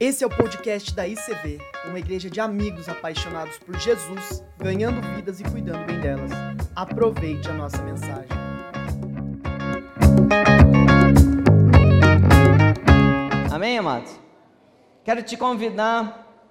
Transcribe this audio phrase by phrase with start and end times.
[0.00, 5.40] Esse é o podcast da ICV, uma igreja de amigos apaixonados por Jesus, ganhando vidas
[5.40, 6.30] e cuidando bem delas.
[6.76, 8.28] Aproveite a nossa mensagem.
[13.50, 14.16] Amém, amados?
[15.02, 16.46] Quero te convidar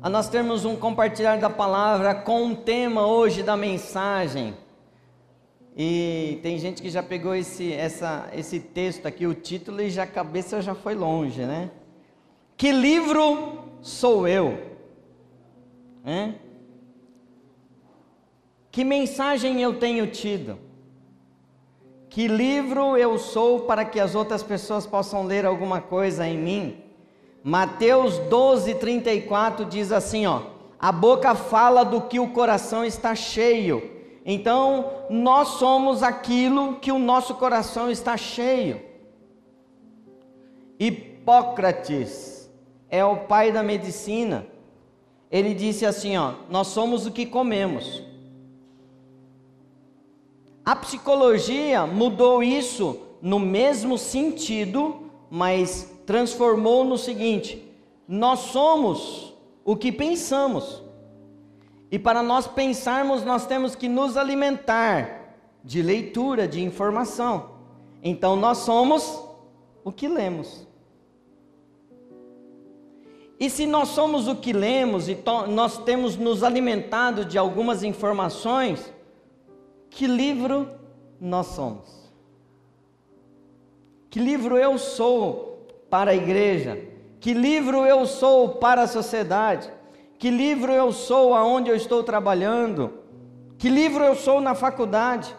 [0.00, 4.54] a nós termos um compartilhar da palavra com o tema hoje da mensagem.
[5.76, 10.04] E tem gente que já pegou esse, essa, esse texto aqui, o título, e já
[10.04, 11.68] a cabeça já foi longe, né?
[12.56, 14.58] Que livro sou eu?
[18.70, 20.58] Que mensagem eu tenho tido?
[22.08, 26.82] Que livro eu sou para que as outras pessoas possam ler alguma coisa em mim?
[27.42, 30.42] Mateus 12, 34 diz assim: ó,
[30.78, 33.90] a boca fala do que o coração está cheio.
[34.24, 38.80] Então, nós somos aquilo que o nosso coração está cheio.
[40.78, 42.41] Hipócrates,
[42.92, 44.46] é o pai da medicina.
[45.30, 48.02] Ele disse assim, ó, nós somos o que comemos.
[50.62, 57.66] A psicologia mudou isso no mesmo sentido, mas transformou no seguinte:
[58.06, 59.34] nós somos
[59.64, 60.82] o que pensamos.
[61.90, 65.34] E para nós pensarmos, nós temos que nos alimentar
[65.64, 67.52] de leitura, de informação.
[68.02, 69.18] Então nós somos
[69.82, 70.66] o que lemos.
[73.38, 78.92] E se nós somos o que lemos e nós temos nos alimentado de algumas informações,
[79.90, 80.68] que livro
[81.20, 82.12] nós somos?
[84.08, 86.78] Que livro eu sou para a igreja?
[87.18, 89.70] Que livro eu sou para a sociedade?
[90.18, 92.92] Que livro eu sou aonde eu estou trabalhando?
[93.58, 95.34] Que livro eu sou na faculdade?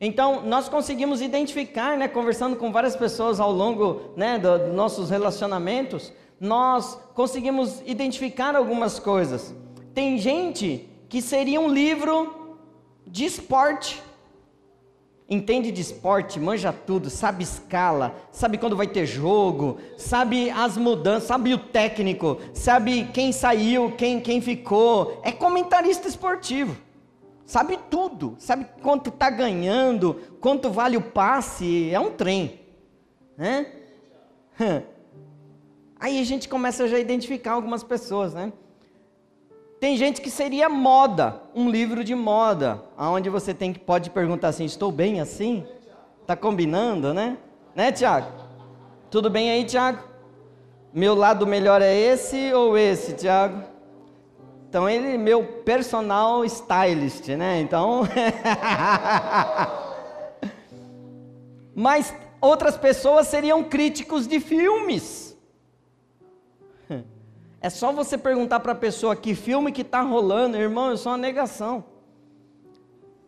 [0.00, 5.08] Então, nós conseguimos identificar, né, conversando com várias pessoas ao longo né, dos do nossos
[5.08, 9.54] relacionamentos, nós conseguimos identificar algumas coisas.
[9.94, 12.58] Tem gente que seria um livro
[13.06, 14.02] de esporte.
[15.28, 21.24] Entende de esporte, manja tudo, sabe escala, sabe quando vai ter jogo, sabe as mudanças,
[21.24, 25.20] sabe o técnico, sabe quem saiu, quem, quem ficou.
[25.24, 26.76] É comentarista esportivo.
[27.44, 32.60] Sabe tudo, sabe quanto está ganhando, quanto vale o passe, é um trem.
[33.36, 33.66] Né?
[35.98, 38.52] Aí a gente começa já a identificar algumas pessoas, né?
[39.80, 44.48] Tem gente que seria moda, um livro de moda, aonde você tem que pode perguntar
[44.48, 45.66] assim: "Estou bem assim?"
[46.26, 47.38] Tá combinando, né?
[47.74, 48.28] Né, Tiago?
[49.10, 50.02] Tudo bem aí, Tiago?
[50.92, 53.62] Meu lado melhor é esse ou esse, Tiago?
[54.68, 57.60] Então ele meu personal stylist, né?
[57.60, 58.02] Então
[61.74, 65.25] Mas outras pessoas seriam críticos de filmes.
[67.66, 71.10] É só você perguntar para a pessoa que filme que está rolando, irmão, eu sou
[71.10, 71.84] uma negação.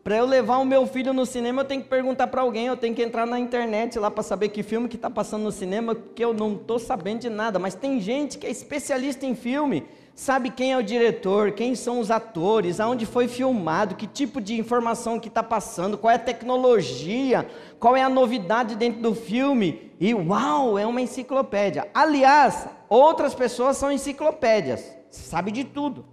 [0.05, 2.77] Para eu levar o meu filho no cinema, eu tenho que perguntar para alguém, eu
[2.77, 5.93] tenho que entrar na internet lá para saber que filme que está passando no cinema,
[5.93, 7.59] porque eu não estou sabendo de nada.
[7.59, 9.85] Mas tem gente que é especialista em filme,
[10.19, 14.59] sabe quem é o diretor, quem são os atores, aonde foi filmado, que tipo de
[14.59, 17.49] informação que está passando, qual é a tecnologia,
[17.79, 19.93] qual é a novidade dentro do filme.
[20.01, 21.87] E uau, é uma enciclopédia.
[21.95, 26.05] Aliás, outras pessoas são enciclopédias, sabe de tudo.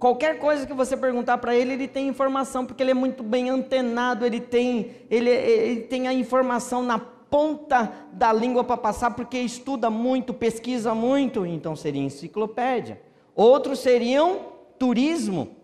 [0.00, 3.50] Qualquer coisa que você perguntar para ele, ele tem informação, porque ele é muito bem
[3.50, 9.38] antenado, ele tem, ele, ele tem a informação na ponta da língua para passar, porque
[9.38, 13.06] estuda muito, pesquisa muito, então seria enciclopédia.
[13.38, 14.46] Outros seriam
[14.80, 15.54] turismo.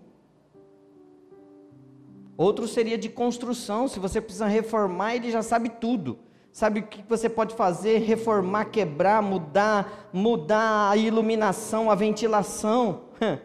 [2.36, 6.16] Outro seria de construção, se você precisa reformar, ele já sabe tudo.
[6.52, 7.98] Sabe o que você pode fazer?
[7.98, 13.06] Reformar, quebrar, mudar, mudar a iluminação, a ventilação.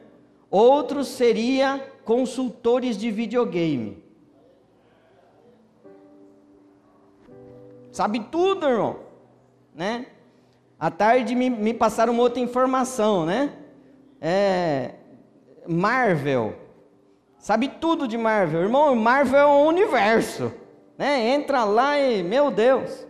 [0.52, 3.98] Outro seria consultores de videogame.
[7.92, 9.00] Sabe tudo, irmão.
[9.74, 10.06] Né?
[10.80, 13.56] À tarde me, me passaram uma outra informação, né?
[14.22, 14.92] É,
[15.68, 16.56] Marvel.
[17.38, 18.62] Sabe tudo de Marvel.
[18.62, 20.52] Irmão, Marvel é um universo.
[20.98, 21.30] Né?
[21.30, 23.08] Entra lá e, meu Deus.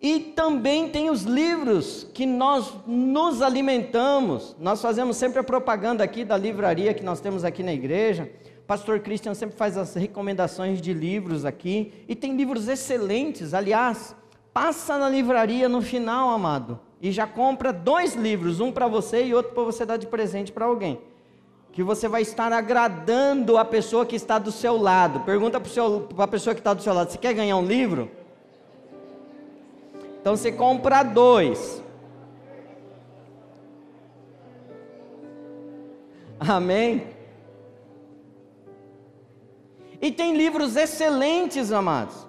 [0.00, 4.56] E também tem os livros que nós nos alimentamos.
[4.58, 8.28] Nós fazemos sempre a propaganda aqui da livraria que nós temos aqui na igreja.
[8.66, 11.92] Pastor Christian sempre faz as recomendações de livros aqui.
[12.08, 13.54] E tem livros excelentes.
[13.54, 14.16] Aliás,
[14.52, 16.80] passa na livraria no final, amado.
[17.02, 20.50] E já compra dois livros, um para você e outro para você dar de presente
[20.50, 20.98] para alguém
[21.72, 25.20] que você vai estar agradando a pessoa que está do seu lado.
[25.20, 28.10] Pergunta para a pessoa que está do seu lado: você quer ganhar um livro?
[30.20, 31.82] Então você compra dois.
[36.38, 37.06] Amém?
[40.00, 42.26] E tem livros excelentes, amados.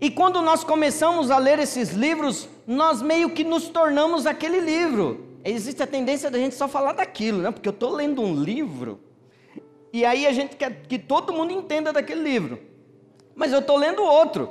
[0.00, 5.26] E quando nós começamos a ler esses livros, nós meio que nos tornamos aquele livro.
[5.42, 7.50] Existe a tendência da gente só falar daquilo, né?
[7.50, 9.00] Porque eu estou lendo um livro,
[9.90, 12.58] e aí a gente quer que todo mundo entenda daquele livro.
[13.34, 14.50] Mas eu estou lendo outro.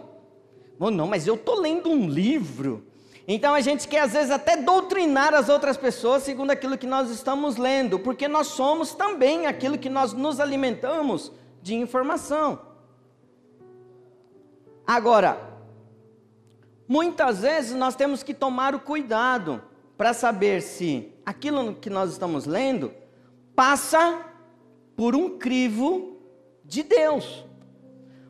[0.80, 2.84] Oh, não, mas eu estou lendo um livro.
[3.28, 7.12] Então a gente quer às vezes até doutrinar as outras pessoas segundo aquilo que nós
[7.12, 11.32] estamos lendo, porque nós somos também aquilo que nós nos alimentamos
[11.62, 12.60] de informação.
[14.88, 15.57] Agora,
[16.88, 19.62] muitas vezes nós temos que tomar o cuidado
[19.98, 22.92] para saber se aquilo que nós estamos lendo
[23.56, 24.26] passa
[24.96, 26.18] por um crivo
[26.64, 27.46] de Deus.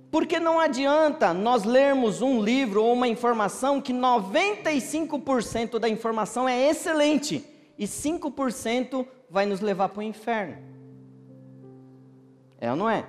[0.09, 6.69] Porque não adianta nós lermos um livro ou uma informação que 95% da informação é
[6.69, 7.45] excelente
[7.77, 10.57] e 5% vai nos levar para o inferno.
[12.59, 13.05] É ou não é?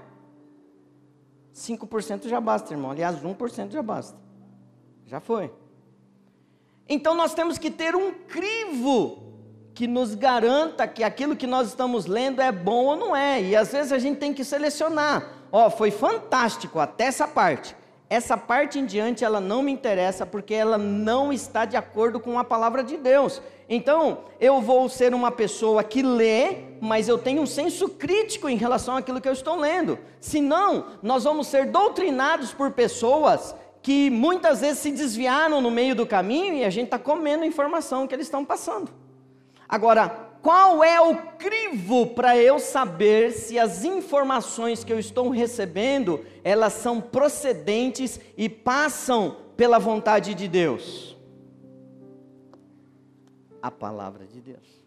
[1.55, 2.91] 5% já basta, irmão.
[2.91, 4.28] Aliás, 1% já basta.
[5.09, 5.51] Já foi.
[6.87, 9.23] Então nós temos que ter um crivo
[9.75, 13.41] que nos garanta que aquilo que nós estamos lendo é bom ou não é.
[13.41, 15.27] E às vezes a gente tem que selecionar.
[15.51, 17.75] Ó, oh, foi fantástico até essa parte.
[18.11, 22.39] Essa parte em diante ela não me interessa porque ela não está de acordo com
[22.39, 23.41] a palavra de Deus.
[23.67, 28.57] Então, eu vou ser uma pessoa que lê, mas eu tenho um senso crítico em
[28.57, 29.99] relação àquilo que eu estou lendo.
[30.21, 33.55] Senão, nós vamos ser doutrinados por pessoas
[33.89, 37.47] que muitas vezes se desviaram no meio do caminho e a gente está comendo a
[37.47, 38.93] informação que eles estão passando.
[39.67, 40.11] Agora,
[40.43, 46.75] qual é o crivo para eu saber se as informações que eu estou recebendo, elas
[46.75, 51.17] são procedentes e passam pela vontade de Deus?
[53.63, 54.85] A palavra de Deus.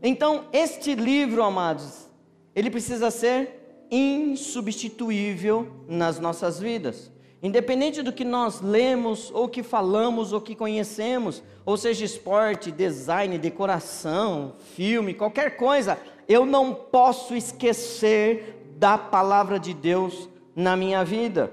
[0.00, 2.08] Então, este livro, amados,
[2.54, 3.59] ele precisa ser
[3.90, 7.10] insubstituível nas nossas vidas.
[7.42, 13.38] Independente do que nós lemos, ou que falamos, ou que conhecemos, ou seja esporte, design,
[13.38, 15.98] decoração, filme, qualquer coisa,
[16.28, 21.52] eu não posso esquecer da palavra de Deus na minha vida.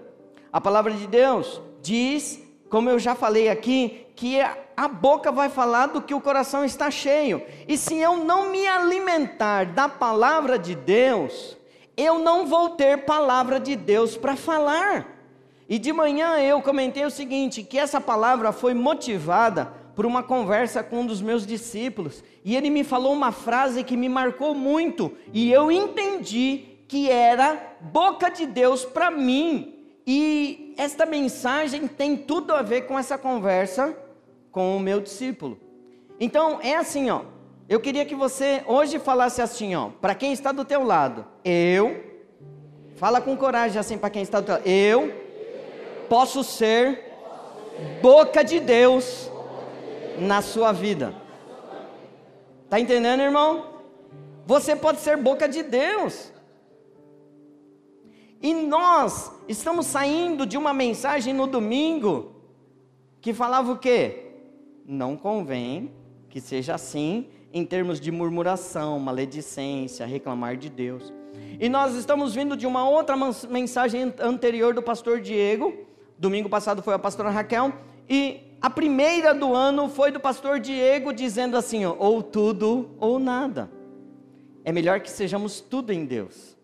[0.52, 5.88] A palavra de Deus diz, como eu já falei aqui, que a boca vai falar
[5.88, 7.42] do que o coração está cheio.
[7.68, 11.57] E se eu não me alimentar da palavra de Deus,
[11.98, 15.18] eu não vou ter palavra de Deus para falar.
[15.68, 20.84] E de manhã eu comentei o seguinte: que essa palavra foi motivada por uma conversa
[20.84, 22.24] com um dos meus discípulos.
[22.46, 25.12] E ele me falou uma frase que me marcou muito.
[25.34, 29.74] E eu entendi que era boca de Deus para mim.
[30.06, 33.98] E esta mensagem tem tudo a ver com essa conversa
[34.52, 35.60] com o meu discípulo.
[36.20, 37.22] Então é assim, ó.
[37.70, 41.26] Eu queria que você hoje falasse assim, ó, para quem está do teu lado.
[41.44, 42.02] Eu
[42.96, 44.68] fala com coragem assim para quem está do teu lado.
[44.68, 45.14] Eu
[46.08, 47.04] posso ser
[48.02, 49.30] boca de Deus
[50.18, 51.14] na sua vida.
[52.70, 53.66] Tá entendendo, irmão?
[54.46, 56.32] Você pode ser boca de Deus.
[58.42, 62.32] E nós estamos saindo de uma mensagem no domingo
[63.20, 64.32] que falava o quê?
[64.86, 65.92] Não convém
[66.30, 71.14] que seja assim em termos de murmuração, maledicência, reclamar de Deus.
[71.60, 73.16] E nós estamos vindo de uma outra
[73.50, 75.88] mensagem anterior do pastor Diego,
[76.18, 77.72] Domingo passado foi a pastora Raquel
[78.10, 83.20] e a primeira do ano foi do pastor Diego dizendo assim: ó, ou tudo ou
[83.20, 83.70] nada.
[84.66, 86.58] É melhor que sejamos tudo em Deus.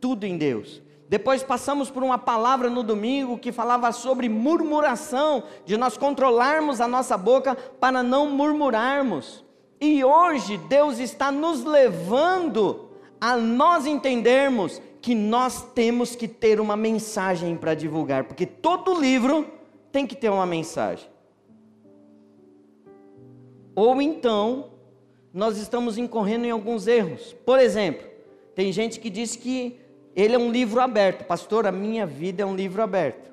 [0.00, 0.82] Tudo em Deus.
[1.10, 6.86] Depois passamos por uma palavra no domingo que falava sobre murmuração, de nós controlarmos a
[6.86, 9.44] nossa boca para não murmurarmos.
[9.80, 12.90] E hoje Deus está nos levando
[13.20, 19.48] a nós entendermos que nós temos que ter uma mensagem para divulgar, porque todo livro
[19.90, 21.08] tem que ter uma mensagem.
[23.74, 24.70] Ou então,
[25.34, 27.34] nós estamos incorrendo em alguns erros.
[27.44, 28.06] Por exemplo,
[28.54, 29.79] tem gente que diz que
[30.14, 31.24] ele é um livro aberto.
[31.24, 33.30] Pastor, a minha vida é um livro aberto.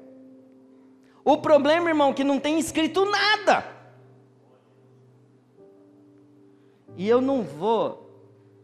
[1.24, 3.66] O problema, irmão, é que não tem escrito nada.
[6.96, 8.08] E eu não vou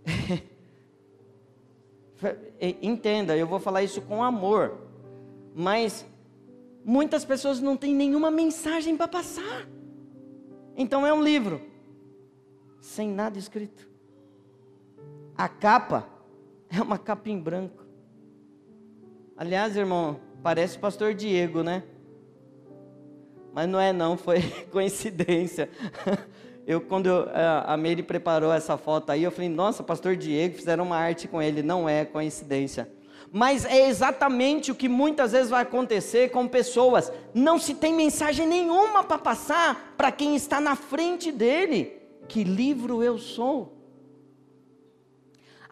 [2.82, 4.78] Entenda, eu vou falar isso com amor,
[5.54, 6.06] mas
[6.84, 9.68] muitas pessoas não têm nenhuma mensagem para passar.
[10.76, 11.62] Então é um livro
[12.80, 13.90] sem nada escrito.
[15.36, 16.08] A capa
[16.70, 17.83] é uma capa em branco.
[19.36, 21.84] Aliás, irmão, Parece o pastor Diego, né?
[23.54, 25.70] Mas não é não, foi coincidência.
[26.66, 27.28] Eu, quando eu,
[27.66, 31.42] a Meire preparou essa foto aí, eu falei, nossa, pastor Diego, fizeram uma arte com
[31.42, 31.62] ele.
[31.62, 32.90] Não é coincidência.
[33.30, 37.12] Mas é exatamente o que muitas vezes vai acontecer com pessoas.
[37.34, 42.02] Não se tem mensagem nenhuma para passar para quem está na frente dele.
[42.30, 43.73] Que livro eu sou?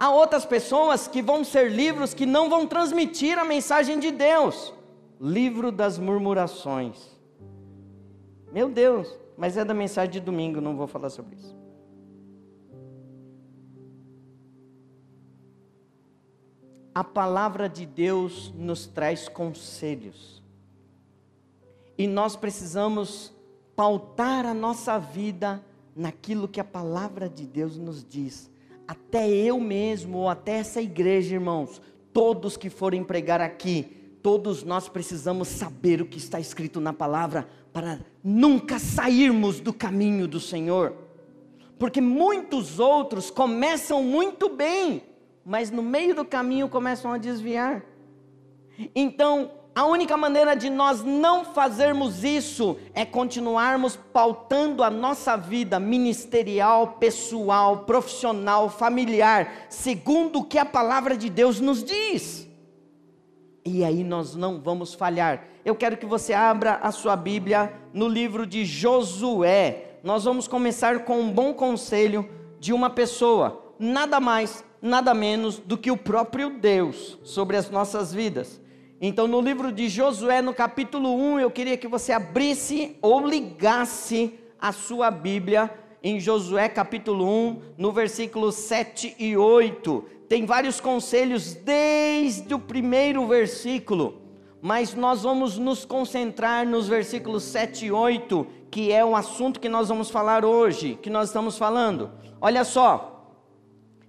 [0.01, 4.73] Há outras pessoas que vão ser livros que não vão transmitir a mensagem de Deus.
[5.19, 6.97] Livro das murmurações.
[8.51, 11.55] Meu Deus, mas é da mensagem de domingo, não vou falar sobre isso.
[16.95, 20.41] A palavra de Deus nos traz conselhos.
[21.95, 23.31] E nós precisamos
[23.75, 25.63] pautar a nossa vida
[25.95, 28.50] naquilo que a palavra de Deus nos diz.
[28.91, 31.81] Até eu mesmo, ou até essa igreja, irmãos,
[32.11, 33.83] todos que forem pregar aqui,
[34.21, 40.27] todos nós precisamos saber o que está escrito na palavra para nunca sairmos do caminho
[40.27, 40.93] do Senhor.
[41.79, 45.03] Porque muitos outros começam muito bem,
[45.45, 47.85] mas no meio do caminho começam a desviar.
[48.93, 55.79] Então, a única maneira de nós não fazermos isso é continuarmos pautando a nossa vida
[55.79, 62.49] ministerial, pessoal, profissional, familiar, segundo o que a palavra de Deus nos diz.
[63.63, 65.45] E aí nós não vamos falhar.
[65.63, 69.99] Eu quero que você abra a sua Bíblia no livro de Josué.
[70.03, 72.27] Nós vamos começar com um bom conselho
[72.59, 78.13] de uma pessoa, nada mais, nada menos do que o próprio Deus sobre as nossas
[78.13, 78.59] vidas.
[79.03, 84.39] Então, no livro de Josué, no capítulo 1, eu queria que você abrisse ou ligasse
[84.59, 85.69] a sua Bíblia
[86.03, 93.27] em Josué capítulo 1, no versículo 7 e 8 tem vários conselhos desde o primeiro
[93.27, 94.21] versículo,
[94.61, 99.67] mas nós vamos nos concentrar nos versículos 7 e 8, que é o assunto que
[99.67, 102.11] nós vamos falar hoje, que nós estamos falando.
[102.39, 103.29] Olha só,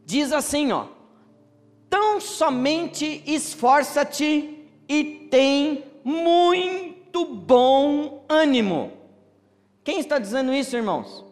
[0.06, 0.84] diz assim, ó:
[1.90, 4.51] Tão somente esforça-te
[4.92, 8.92] e tem muito bom ânimo.
[9.82, 11.24] Quem está dizendo isso, irmãos?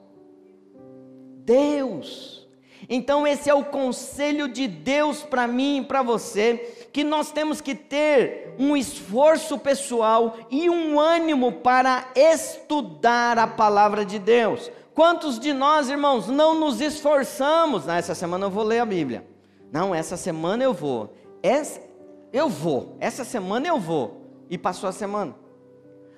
[1.44, 2.48] Deus.
[2.88, 7.60] Então, esse é o conselho de Deus para mim e para você, que nós temos
[7.60, 14.70] que ter um esforço pessoal e um ânimo para estudar a palavra de Deus.
[14.94, 17.90] Quantos de nós, irmãos, não nos esforçamos?
[17.90, 19.22] Ah, essa semana eu vou ler a Bíblia.
[19.70, 21.12] Não, essa semana eu vou.
[21.42, 21.89] Essa,
[22.32, 22.96] eu vou.
[23.00, 24.22] Essa semana eu vou.
[24.49, 25.34] E passou a semana.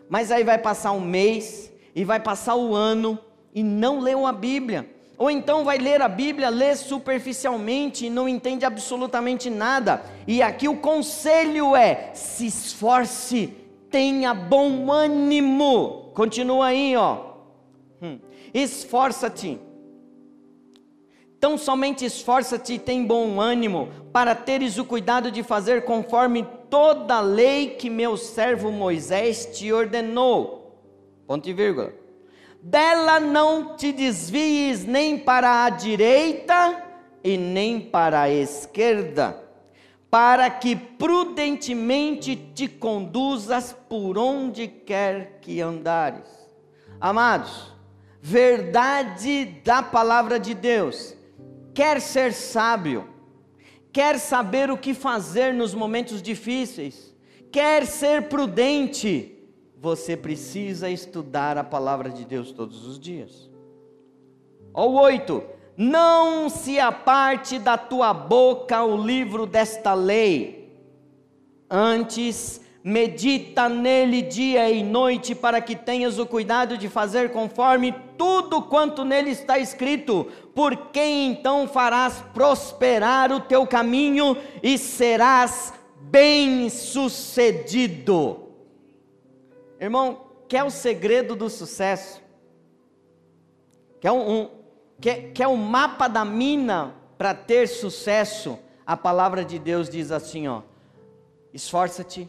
[0.09, 3.19] Mas aí vai passar um mês, e vai passar o ano,
[3.55, 4.89] e não leu a Bíblia.
[5.19, 10.03] Ou então vai ler a Bíblia, lê superficialmente e não entende absolutamente nada.
[10.27, 13.55] E aqui o conselho é: se esforce,
[13.91, 16.11] tenha bom ânimo.
[16.15, 17.35] Continua aí, ó.
[18.03, 18.19] Hum.
[18.53, 19.61] Esforça-te.
[21.43, 27.17] Tão somente esforça-te e tem bom ânimo, para teres o cuidado de fazer conforme toda
[27.17, 30.81] a lei que meu servo Moisés te ordenou.
[31.27, 32.01] Ponto e vírgula
[32.63, 36.81] dela não te desvies nem para a direita
[37.25, 39.37] e nem para a esquerda,
[40.09, 46.29] para que prudentemente te conduzas por onde quer que andares.
[47.01, 47.73] Amados,
[48.21, 51.17] verdade da palavra de Deus,
[51.75, 53.09] quer ser sábio,
[53.93, 57.15] quer saber o que fazer nos momentos difíceis,
[57.51, 59.37] quer ser prudente,
[59.77, 63.51] você precisa estudar a palavra de Deus todos os dias.
[64.73, 65.43] Ou oito,
[65.77, 70.73] não se aparte da tua boca o livro desta lei,
[71.69, 78.63] antes medita nele dia e noite, para que tenhas o cuidado de fazer conforme tudo
[78.63, 88.49] quanto nele está escrito, porque então farás prosperar o teu caminho e serás bem-sucedido.
[89.81, 92.21] Irmão, quer o segredo do sucesso?
[94.01, 94.51] Quer um, um
[95.01, 98.59] quer, quer um mapa da mina para ter sucesso?
[98.85, 100.63] A palavra de Deus diz assim, ó:
[101.55, 102.29] Esforça-te,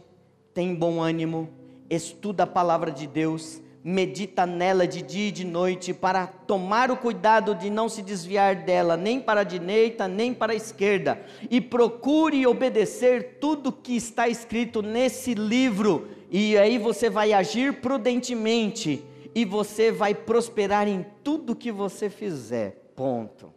[0.54, 1.48] tem bom ânimo,
[1.90, 6.96] estuda a palavra de Deus, medita nela de dia e de noite, para tomar o
[6.96, 11.20] cuidado de não se desviar dela, nem para a direita, nem para a esquerda,
[11.50, 19.04] e procure obedecer tudo que está escrito nesse livro e aí você vai agir prudentemente
[19.34, 22.90] e você vai prosperar em tudo que você fizer.
[22.96, 23.52] Ponto.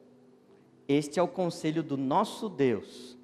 [0.87, 3.17] Este é o conselho do nosso Deus.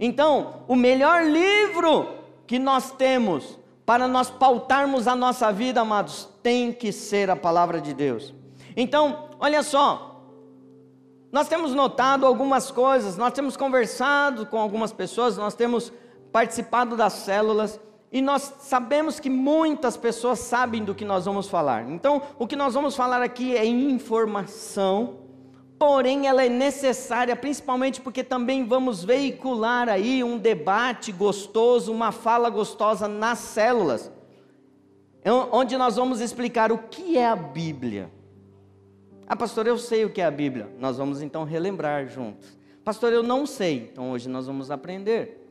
[0.00, 6.72] Então, o melhor livro que nós temos para nós pautarmos a nossa vida, amados, tem
[6.72, 8.32] que ser a palavra de Deus.
[8.76, 10.22] Então, olha só,
[11.30, 15.92] nós temos notado algumas coisas, nós temos conversado com algumas pessoas, nós temos
[16.32, 17.78] participado das células
[18.10, 21.90] e nós sabemos que muitas pessoas sabem do que nós vamos falar.
[21.90, 25.23] Então, o que nós vamos falar aqui é informação,
[25.84, 32.48] porém ela é necessária, principalmente porque também vamos veicular aí um debate gostoso, uma fala
[32.48, 34.10] gostosa nas células,
[35.52, 38.10] onde nós vamos explicar o que é a Bíblia.
[39.26, 40.70] Ah, pastor, eu sei o que é a Bíblia.
[40.78, 42.56] Nós vamos então relembrar juntos.
[42.82, 43.90] Pastor, eu não sei.
[43.92, 45.46] Então hoje nós vamos aprender.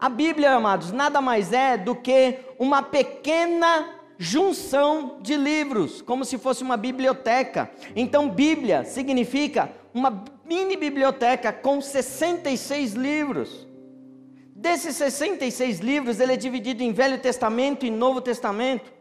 [0.00, 6.38] A Bíblia, amados, nada mais é do que uma pequena junção de livros, como se
[6.38, 7.70] fosse uma biblioteca.
[7.96, 13.66] Então, Bíblia significa uma mini biblioteca com 66 livros.
[14.54, 18.92] Desses 66 livros, ele é dividido em Velho Testamento e Novo Testamento.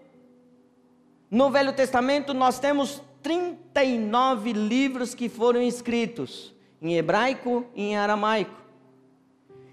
[1.30, 8.63] No Velho Testamento, nós temos 39 livros que foram escritos em hebraico e em aramaico.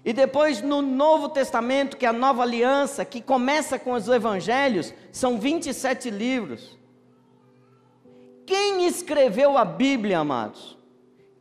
[0.03, 4.93] E depois no Novo Testamento, que é a nova aliança, que começa com os evangelhos,
[5.11, 6.77] são 27 livros.
[8.45, 10.77] Quem escreveu a Bíblia, amados?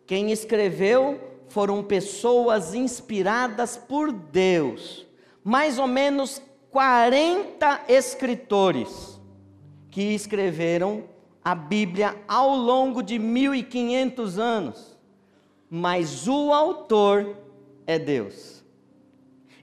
[0.06, 5.06] Quem escreveu foram pessoas inspiradas por Deus.
[5.42, 9.20] Mais ou menos 40 escritores
[9.90, 11.04] que escreveram
[11.42, 14.98] a Bíblia ao longo de 1500 anos,
[15.68, 17.36] mas o autor
[17.90, 18.64] é Deus.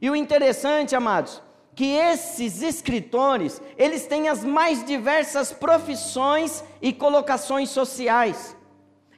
[0.02, 1.42] E o interessante, amados,
[1.74, 8.56] que esses escritores, eles têm as mais diversas profissões e colocações sociais.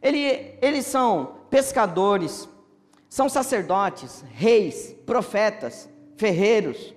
[0.02, 2.48] Ele, eles são pescadores,
[3.10, 6.94] são sacerdotes, reis, profetas, ferreiros,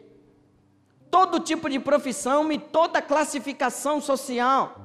[1.10, 4.76] todo tipo de profissão e toda classificação social.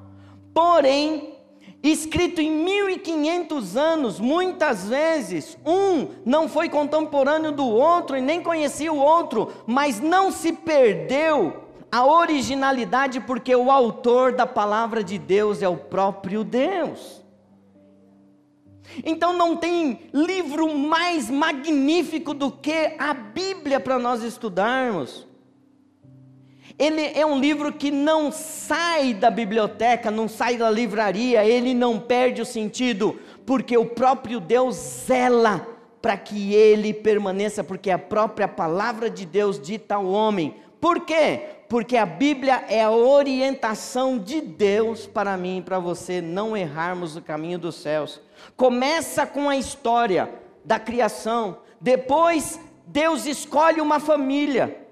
[0.54, 1.37] Porém,
[1.84, 8.92] escrito em 1500 anos, muitas vezes, um não foi contemporâneo do outro e nem conhecia
[8.92, 15.62] o outro, mas não se perdeu a originalidade, porque o autor da palavra de Deus
[15.62, 17.24] é o próprio Deus.
[19.04, 25.27] Então não tem livro mais magnífico do que a Bíblia para nós estudarmos.
[26.78, 32.00] Ele é um livro que não sai da biblioteca, não sai da livraria, ele não
[32.00, 35.68] perde o sentido, porque o próprio Deus zela
[36.02, 40.56] para que ele permaneça, porque a própria palavra de Deus dita ao homem.
[40.80, 41.42] Por quê?
[41.68, 47.16] Porque a Bíblia é a orientação de Deus para mim e para você não errarmos
[47.16, 48.22] o caminho dos céus.
[48.56, 50.30] Começa com a história
[50.64, 54.87] da criação, depois Deus escolhe uma família.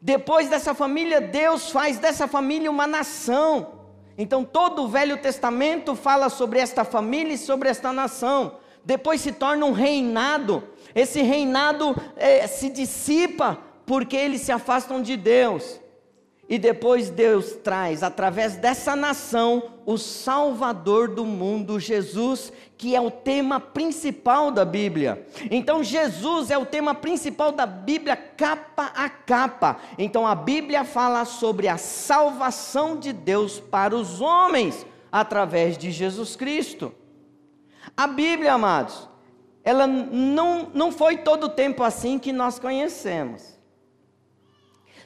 [0.00, 3.80] Depois dessa família, Deus faz dessa família uma nação.
[4.16, 8.56] Então, todo o Velho Testamento fala sobre esta família e sobre esta nação.
[8.84, 10.62] Depois se torna um reinado.
[10.94, 15.79] Esse reinado é, se dissipa porque eles se afastam de Deus.
[16.50, 23.08] E depois Deus traz, através dessa nação, o Salvador do mundo, Jesus, que é o
[23.08, 25.24] tema principal da Bíblia.
[25.48, 29.78] Então, Jesus é o tema principal da Bíblia, capa a capa.
[29.96, 36.34] Então, a Bíblia fala sobre a salvação de Deus para os homens, através de Jesus
[36.34, 36.92] Cristo.
[37.96, 39.08] A Bíblia, amados,
[39.62, 43.56] ela não, não foi todo o tempo assim que nós conhecemos.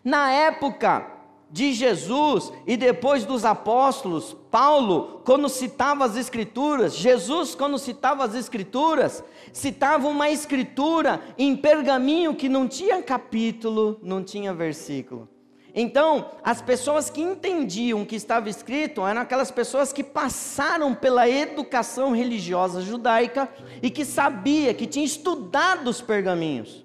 [0.02, 1.13] Na época
[1.54, 8.34] de Jesus e depois dos apóstolos, Paulo, quando citava as Escrituras, Jesus, quando citava as
[8.34, 15.28] Escrituras, citava uma escritura em pergaminho que não tinha capítulo, não tinha versículo.
[15.72, 21.28] Então, as pessoas que entendiam o que estava escrito eram aquelas pessoas que passaram pela
[21.28, 23.48] educação religiosa judaica
[23.80, 26.84] e que sabia, que tinha estudado os pergaminhos.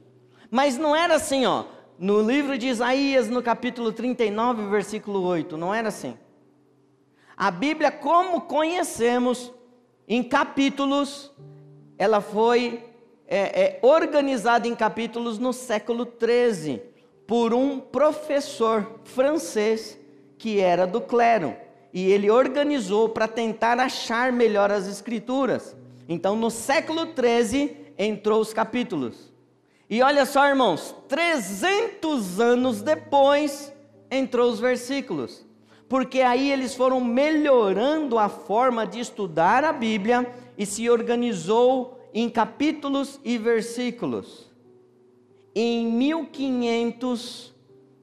[0.52, 1.66] Mas não era assim, ó,
[2.00, 6.18] no livro de Isaías, no capítulo 39, versículo 8, não era assim.
[7.36, 9.52] A Bíblia, como conhecemos,
[10.08, 11.30] em capítulos,
[11.98, 12.86] ela foi
[13.28, 16.82] é, é, organizada em capítulos no século 13,
[17.28, 20.00] por um professor francês
[20.38, 21.54] que era do clero.
[21.94, 25.76] E ele organizou para tentar achar melhor as escrituras.
[26.08, 29.29] Então, no século 13, entrou os capítulos.
[29.90, 33.74] E olha só, irmãos, 300 anos depois
[34.12, 35.46] entrou os versículos.
[35.88, 42.30] Porque aí eles foram melhorando a forma de estudar a Bíblia e se organizou em
[42.30, 44.48] capítulos e versículos.
[45.56, 47.50] Em 1500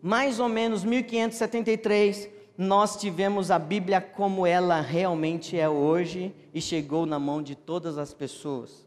[0.07, 7.05] mais ou menos 1573, nós tivemos a Bíblia como ela realmente é hoje e chegou
[7.05, 8.86] na mão de todas as pessoas.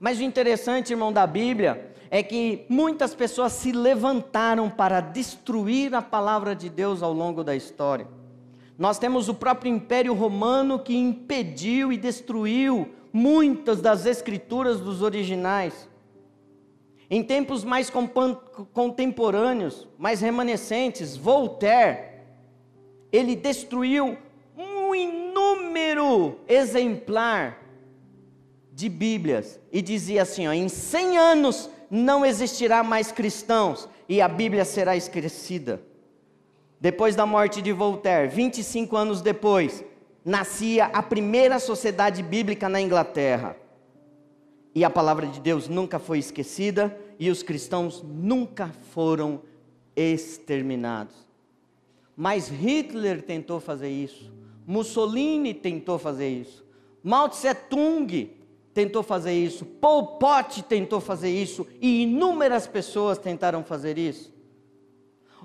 [0.00, 6.00] Mas o interessante, irmão, da Bíblia é que muitas pessoas se levantaram para destruir a
[6.00, 8.08] palavra de Deus ao longo da história.
[8.78, 15.86] Nós temos o próprio Império Romano que impediu e destruiu muitas das escrituras dos originais.
[17.10, 17.92] Em tempos mais
[18.72, 22.22] contemporâneos, mais remanescentes, Voltaire,
[23.12, 24.16] ele destruiu
[24.56, 27.58] um inúmero exemplar
[28.80, 34.28] de Bíblias e dizia assim: ó, em 100 anos não existirá mais cristãos e a
[34.28, 35.82] Bíblia será esquecida.
[36.80, 39.84] Depois da morte de Voltaire, 25 anos depois,
[40.24, 43.54] nascia a primeira sociedade bíblica na Inglaterra.
[44.74, 49.42] E a palavra de Deus nunca foi esquecida e os cristãos nunca foram
[49.94, 51.14] exterminados.
[52.16, 54.32] Mas Hitler tentou fazer isso,
[54.66, 56.64] Mussolini tentou fazer isso,
[57.02, 58.39] Mao Tse Tung
[58.72, 64.32] tentou fazer isso, Pol Pot tentou fazer isso e inúmeras pessoas tentaram fazer isso.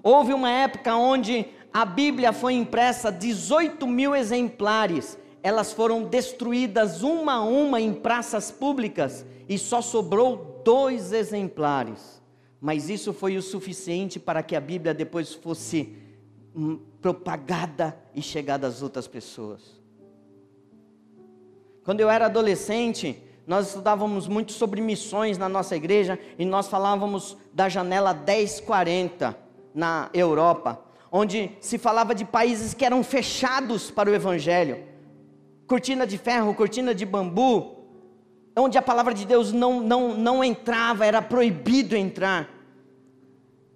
[0.03, 7.33] Houve uma época onde a Bíblia foi impressa 18 mil exemplares elas foram destruídas uma
[7.33, 12.19] a uma em praças públicas e só sobrou dois exemplares.
[12.59, 15.95] Mas isso foi o suficiente para que a Bíblia depois fosse
[16.55, 19.79] hum, propagada e chegada às outras pessoas.
[21.85, 27.37] Quando eu era adolescente, nós estudávamos muito sobre missões na nossa igreja e nós falávamos
[27.53, 29.37] da janela 1040
[29.73, 34.95] na Europa, onde se falava de países que eram fechados para o evangelho
[35.67, 37.75] cortina de ferro, cortina de bambu,
[38.55, 42.49] onde a palavra de Deus não, não, não entrava, era proibido entrar.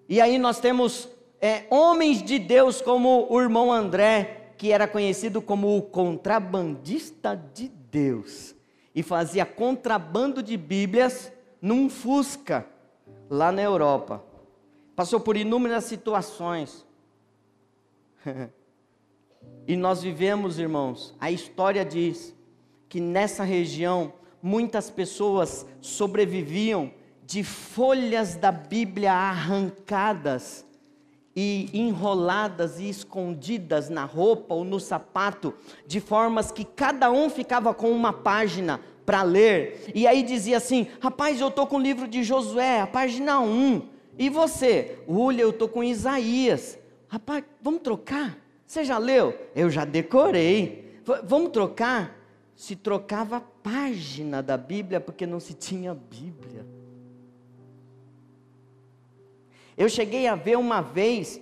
[0.07, 1.09] E aí nós temos
[1.41, 7.71] é, homens de Deus como o irmão André, que era conhecido como o contrabandista de
[7.91, 8.55] Deus,
[8.93, 12.65] e fazia contrabando de Bíblias num Fusca,
[13.29, 14.23] lá na Europa.
[14.95, 16.85] Passou por inúmeras situações.
[19.65, 22.35] E nós vivemos, irmãos, a história diz
[22.89, 26.91] que nessa região muitas pessoas sobreviviam
[27.23, 30.65] de folhas da Bíblia arrancadas
[31.41, 35.53] e enroladas e escondidas na roupa ou no sapato,
[35.87, 39.89] de formas que cada um ficava com uma página para ler.
[39.95, 43.87] E aí dizia assim: Rapaz, eu estou com o livro de Josué, a página 1.
[44.17, 44.97] E você?
[45.07, 46.77] Olha, eu estou com Isaías.
[47.07, 48.37] Rapaz, vamos trocar?
[48.65, 49.33] Você já leu?
[49.55, 50.99] Eu já decorei.
[51.23, 52.19] Vamos trocar?
[52.53, 56.78] Se trocava a página da Bíblia porque não se tinha Bíblia.
[59.79, 61.39] Eu cheguei a ver uma vez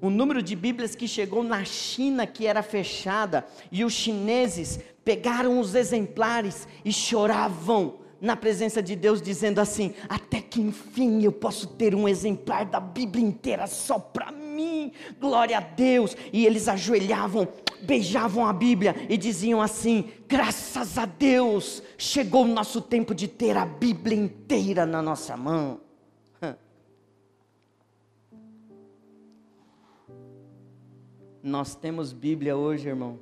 [0.00, 5.60] o número de Bíblias que chegou na China que era fechada e os chineses pegaram
[5.60, 11.66] os exemplares e choravam na presença de Deus, dizendo assim: até que enfim eu posso
[11.66, 16.16] ter um exemplar da Bíblia inteira só para mim glória a Deus.
[16.32, 17.46] E eles ajoelhavam,
[17.82, 23.58] beijavam a Bíblia e diziam assim: graças a Deus, chegou o nosso tempo de ter
[23.58, 25.86] a Bíblia inteira na nossa mão.
[31.42, 33.18] Nós temos Bíblia hoje, irmão,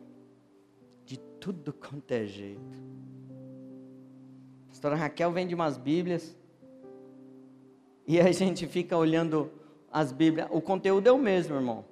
[1.04, 2.78] de tudo quanto é jeito.
[4.64, 6.36] A pastora Raquel vende umas Bíblias
[8.06, 9.50] e a gente fica olhando
[9.92, 11.84] as Bíblias, o conteúdo é o mesmo, irmão.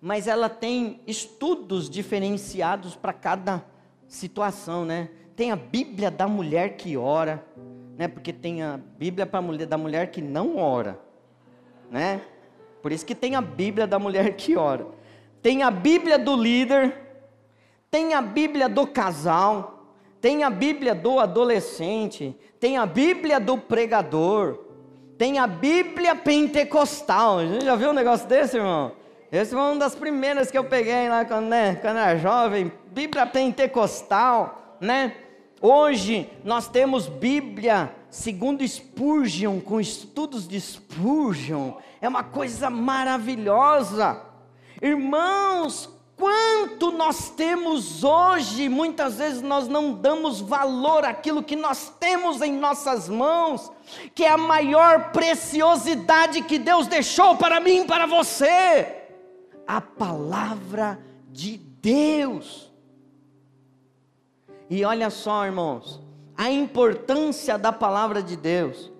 [0.00, 3.64] Mas ela tem estudos diferenciados para cada
[4.06, 5.08] situação, né?
[5.34, 7.44] Tem a Bíblia da mulher que ora,
[7.96, 8.06] né?
[8.06, 11.00] Porque tem a Bíblia para mulher da mulher que não ora,
[11.90, 12.20] né?
[12.82, 14.86] Por isso que tem a Bíblia da mulher que ora.
[15.44, 16.96] Tem a Bíblia do líder,
[17.90, 19.84] tem a Bíblia do casal,
[20.18, 24.58] tem a Bíblia do adolescente, tem a Bíblia do pregador,
[25.18, 27.40] tem a Bíblia Pentecostal.
[27.40, 28.92] A gente já viu um negócio desse, irmão?
[29.30, 32.72] Esse foi uma das primeiras que eu peguei lá quando, né, quando era jovem.
[32.86, 35.14] Bíblia Pentecostal, né?
[35.60, 41.72] Hoje nós temos Bíblia segundo Spurgeon, com estudos de Spurgeon.
[42.00, 44.32] É uma coisa maravilhosa.
[44.80, 52.40] Irmãos, Quanto nós temos hoje, muitas vezes nós não damos valor àquilo que nós temos
[52.40, 53.70] em nossas mãos,
[54.14, 59.02] que é a maior preciosidade que Deus deixou para mim e para você
[59.66, 61.00] a palavra
[61.32, 62.72] de Deus.
[64.70, 66.00] E olha só, irmãos,
[66.36, 68.90] a importância da palavra de Deus.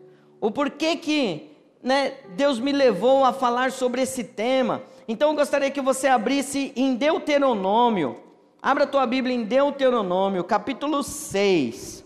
[0.41, 4.83] O porquê que né, Deus me levou a falar sobre esse tema.
[5.07, 8.21] Então eu gostaria que você abrisse em Deuteronômio.
[8.61, 12.03] Abra a tua Bíblia em Deuteronômio, capítulo 6.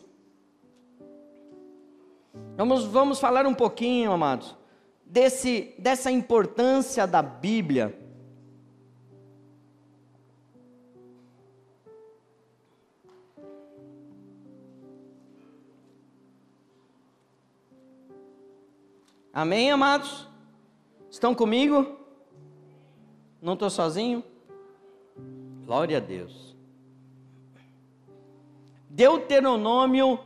[2.57, 4.57] Vamos, vamos falar um pouquinho, amados,
[5.07, 7.97] desse, dessa importância da Bíblia.
[19.33, 20.27] Amém, amados?
[21.09, 21.98] Estão comigo?
[23.41, 24.23] Não estou sozinho?
[25.65, 26.57] Glória a Deus.
[28.91, 30.19] Deuteronômio,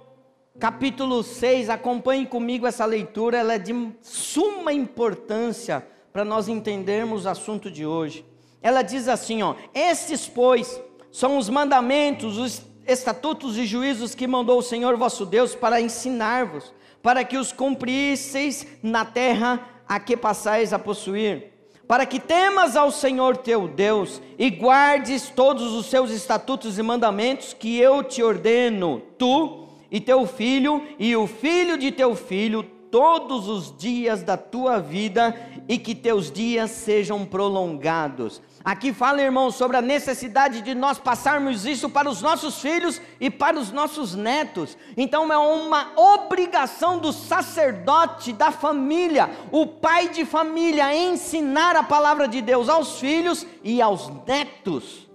[0.59, 7.29] capítulo 6, acompanhe comigo essa leitura, ela é de suma importância para nós entendermos o
[7.29, 8.25] assunto de hoje.
[8.63, 14.59] Ela diz assim, ó: "Estes, pois, são os mandamentos, os estatutos e juízos que mandou
[14.59, 16.73] o Senhor vosso Deus para ensinar-vos
[17.03, 21.52] para que os cumprisseis na terra a que passais a possuir,
[21.93, 27.53] para que temas ao Senhor teu Deus e guardes todos os seus estatutos e mandamentos
[27.53, 33.49] que eu te ordeno, tu e teu filho e o filho de teu filho, todos
[33.49, 35.35] os dias da tua vida
[35.67, 38.43] e que teus dias sejam prolongados.
[38.63, 43.31] Aqui fala, irmão, sobre a necessidade de nós passarmos isso para os nossos filhos e
[43.31, 44.77] para os nossos netos.
[44.95, 52.29] Então é uma obrigação do sacerdote da família, o pai de família, ensinar a palavra
[52.29, 55.11] de Deus aos filhos e aos netos.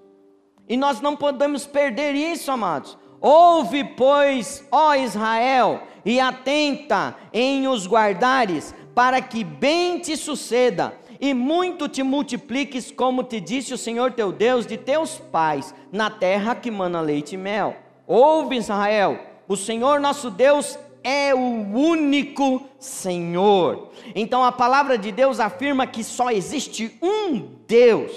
[0.68, 2.98] E nós não podemos perder isso, amados.
[3.20, 11.34] Ouve, pois, ó Israel, e atenta em os guardares, para que bem te suceda e
[11.34, 16.56] muito te multipliques, como te disse o Senhor teu Deus, de teus pais, na terra
[16.56, 17.76] que mana leite e mel.
[18.06, 23.90] Ouve, Israel, o Senhor nosso Deus é o único Senhor.
[24.14, 28.12] Então a palavra de Deus afirma que só existe um Deus.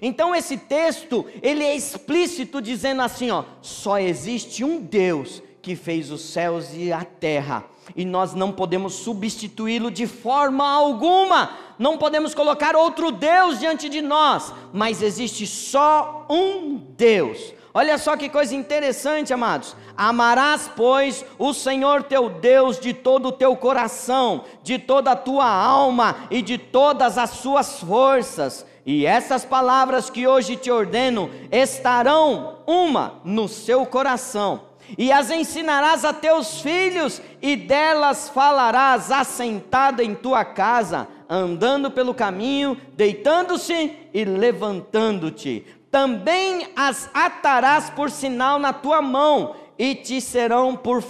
[0.00, 6.10] Então esse texto, ele é explícito dizendo assim, ó, só existe um Deus que fez
[6.10, 11.50] os céus e a terra e nós não podemos substituí-lo de forma alguma.
[11.78, 17.54] Não podemos colocar outro Deus diante de nós, mas existe só um Deus.
[17.72, 19.76] Olha só que coisa interessante, amados.
[19.96, 25.46] Amarás, pois, o Senhor teu Deus de todo o teu coração, de toda a tua
[25.46, 28.66] alma e de todas as suas forças.
[28.84, 36.04] E essas palavras que hoje te ordeno estarão uma no seu coração e as ensinarás
[36.04, 44.24] a teus filhos, e delas falarás assentada em tua casa, andando pelo caminho, deitando-se e
[44.24, 45.64] levantando-te.
[45.90, 51.02] Também as atarás por sinal na tua mão, e te serão por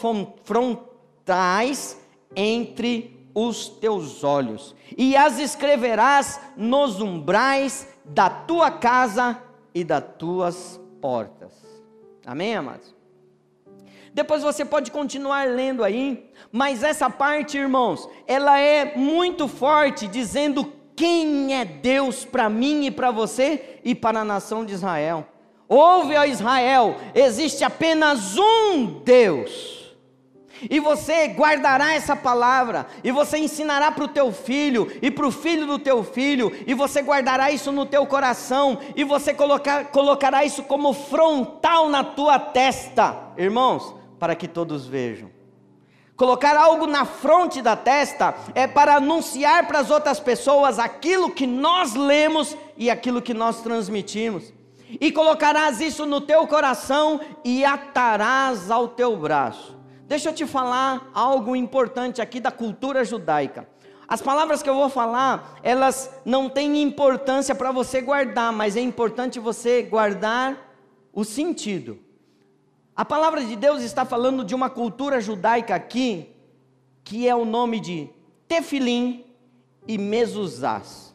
[0.45, 1.99] frontais
[2.37, 9.41] entre os teus olhos, e as escreverás nos umbrais da tua casa
[9.75, 11.53] e das tuas portas.
[12.27, 12.95] Amém, amados?
[14.13, 20.73] Depois você pode continuar lendo aí, mas essa parte, irmãos, ela é muito forte, dizendo
[20.97, 25.27] quem é Deus para mim e para você e para a nação de Israel.
[25.69, 29.80] Ouve, ó Israel, existe apenas um Deus.
[30.69, 35.31] E você guardará essa palavra, e você ensinará para o teu filho, e para o
[35.31, 40.45] filho do teu filho, e você guardará isso no teu coração, e você colocar, colocará
[40.45, 43.17] isso como frontal na tua testa.
[43.37, 45.31] Irmãos, para que todos vejam.
[46.15, 51.47] Colocar algo na fronte da testa é para anunciar para as outras pessoas aquilo que
[51.47, 54.53] nós lemos e aquilo que nós transmitimos.
[55.01, 59.80] E colocarás isso no teu coração e atarás ao teu braço.
[60.11, 63.69] Deixa eu te falar algo importante aqui da cultura judaica.
[64.09, 68.81] As palavras que eu vou falar, elas não têm importância para você guardar, mas é
[68.81, 70.75] importante você guardar
[71.13, 71.97] o sentido.
[72.97, 76.35] A palavra de Deus está falando de uma cultura judaica aqui,
[77.05, 78.11] que é o nome de
[78.49, 79.25] Tefilim
[79.87, 81.15] e Mezuzás.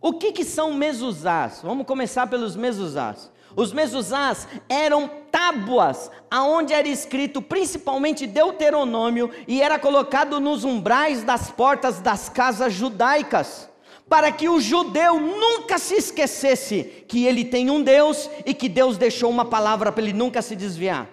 [0.00, 1.60] O que, que são mezuzás?
[1.62, 3.30] Vamos começar pelos mezuzás.
[3.56, 11.50] Os mezuzás eram tábuas aonde era escrito principalmente Deuteronômio e era colocado nos umbrais das
[11.50, 13.68] portas das casas judaicas
[14.08, 18.98] para que o judeu nunca se esquecesse que ele tem um Deus e que Deus
[18.98, 21.08] deixou uma palavra para ele nunca se desviar.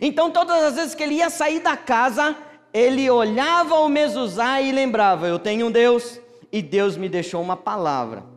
[0.00, 2.34] Então, todas as vezes que ele ia sair da casa,
[2.72, 6.18] ele olhava o mezuzá e lembrava: Eu tenho um Deus
[6.50, 8.33] e Deus me deixou uma palavra.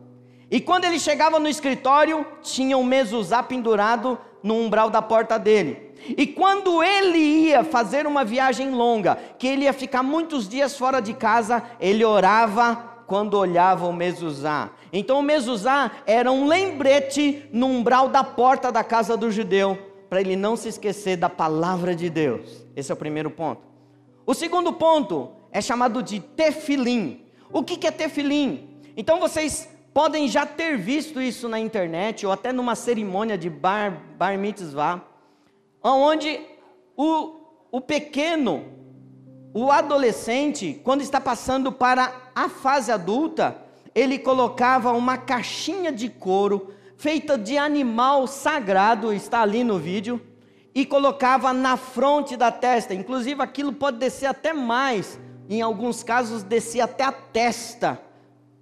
[0.50, 5.92] E quando ele chegava no escritório, tinha um mezuzá pendurado no umbral da porta dele.
[6.16, 11.00] E quando ele ia fazer uma viagem longa, que ele ia ficar muitos dias fora
[11.00, 14.70] de casa, ele orava quando olhava o mezuzá.
[14.92, 19.76] Então o mezuzá era um lembrete no umbral da porta da casa do judeu,
[20.08, 22.66] para ele não se esquecer da palavra de Deus.
[22.74, 23.62] Esse é o primeiro ponto.
[24.24, 27.22] O segundo ponto é chamado de tefilim.
[27.50, 28.68] O que é tefilim?
[28.96, 34.00] Então vocês podem já ter visto isso na internet ou até numa cerimônia de bar,
[34.16, 35.02] bar mitzvah,
[35.82, 36.38] onde
[36.96, 37.34] o,
[37.72, 38.64] o pequeno,
[39.52, 43.60] o adolescente, quando está passando para a fase adulta,
[43.92, 50.24] ele colocava uma caixinha de couro feita de animal sagrado, está ali no vídeo,
[50.72, 52.94] e colocava na fronte da testa.
[52.94, 55.18] Inclusive aquilo pode descer até mais,
[55.50, 58.00] em alguns casos descia até a testa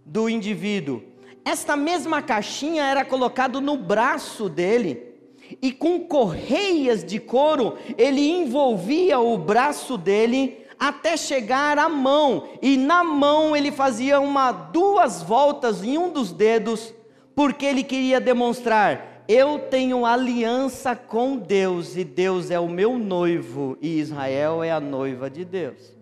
[0.02, 1.14] do indivíduo.
[1.46, 5.14] Esta mesma caixinha era colocado no braço dele
[5.62, 12.76] e com correias de couro ele envolvia o braço dele até chegar à mão e
[12.76, 16.92] na mão ele fazia uma duas voltas em um dos dedos
[17.32, 23.78] porque ele queria demonstrar eu tenho aliança com Deus e Deus é o meu noivo
[23.80, 25.95] e Israel é a noiva de Deus.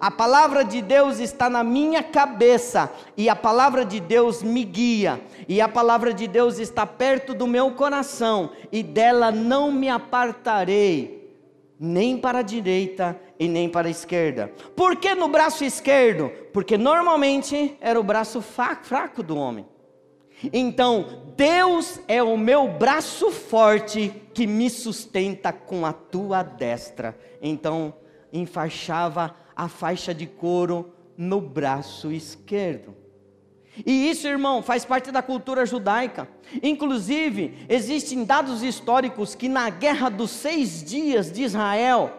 [0.00, 5.20] A palavra de Deus está na minha cabeça e a palavra de Deus me guia,
[5.48, 11.30] e a palavra de Deus está perto do meu coração e dela não me apartarei,
[11.78, 14.52] nem para a direita e nem para a esquerda.
[14.74, 16.30] Por que no braço esquerdo?
[16.52, 19.66] Porque normalmente era o braço fraco do homem.
[20.52, 27.16] Então, Deus é o meu braço forte que me sustenta com a tua destra.
[27.40, 27.94] Então,
[28.32, 32.94] enfaixava a faixa de couro no braço esquerdo.
[33.84, 36.28] E isso, irmão, faz parte da cultura judaica.
[36.62, 42.12] Inclusive, existem dados históricos que na guerra dos seis dias de Israel,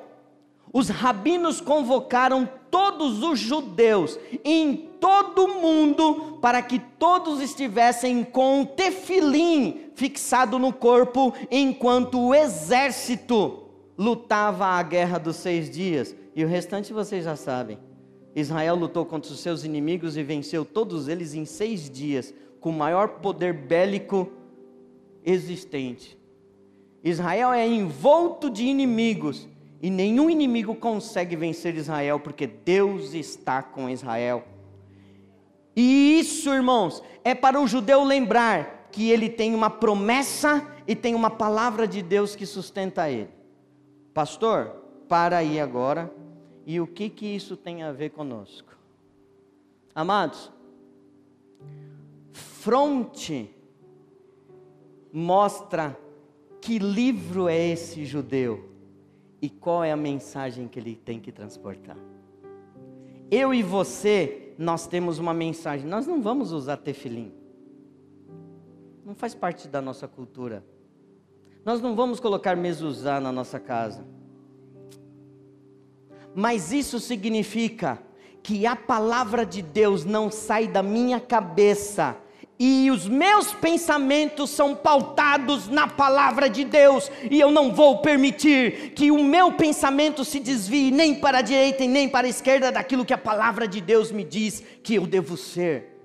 [0.71, 8.61] os rabinos convocaram todos os judeus em todo o mundo para que todos estivessem com
[8.61, 13.63] um tefilim fixado no corpo enquanto o exército
[13.97, 16.15] lutava a guerra dos seis dias.
[16.37, 17.79] E o restante vocês já sabem.
[18.35, 22.73] Israel lutou contra os seus inimigos e venceu todos eles em seis dias, com o
[22.73, 24.31] maior poder bélico
[25.25, 26.15] existente.
[27.03, 29.49] Israel é envolto de inimigos
[29.81, 34.43] e nenhum inimigo consegue vencer Israel, porque Deus está com Israel.
[35.75, 41.15] E isso, irmãos, é para o judeu lembrar que ele tem uma promessa e tem
[41.15, 43.29] uma palavra de Deus que sustenta ele.
[44.13, 44.67] Pastor,
[45.07, 46.11] para aí agora
[46.67, 48.77] e o que que isso tem a ver conosco?
[49.95, 50.51] Amados,
[52.33, 53.49] fronte
[55.13, 55.97] mostra
[56.59, 58.69] que livro é esse judeu
[59.41, 61.95] e qual é a mensagem que ele tem que transportar.
[63.31, 65.87] Eu e você, nós temos uma mensagem.
[65.87, 67.31] Nós não vamos usar tefilim.
[69.05, 70.65] Não faz parte da nossa cultura.
[71.63, 74.05] Nós não vamos colocar mezuzá na nossa casa
[76.37, 77.97] mas isso significa
[78.43, 82.15] que a palavra de Deus não sai da minha cabeça.
[82.59, 88.91] E os meus pensamentos são pautados na palavra de Deus, e eu não vou permitir
[88.91, 92.71] que o meu pensamento se desvie nem para a direita e nem para a esquerda
[92.71, 95.96] daquilo que a palavra de Deus me diz que eu devo ser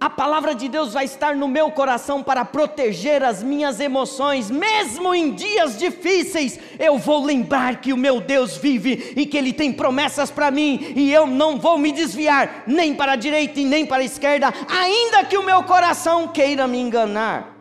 [0.00, 5.12] a palavra de Deus vai estar no meu coração para proteger as minhas emoções, mesmo
[5.12, 9.72] em dias difíceis, eu vou lembrar que o meu Deus vive e que Ele tem
[9.72, 13.84] promessas para mim, e eu não vou me desviar nem para a direita e nem
[13.84, 17.56] para a esquerda, ainda que o meu coração queira me enganar.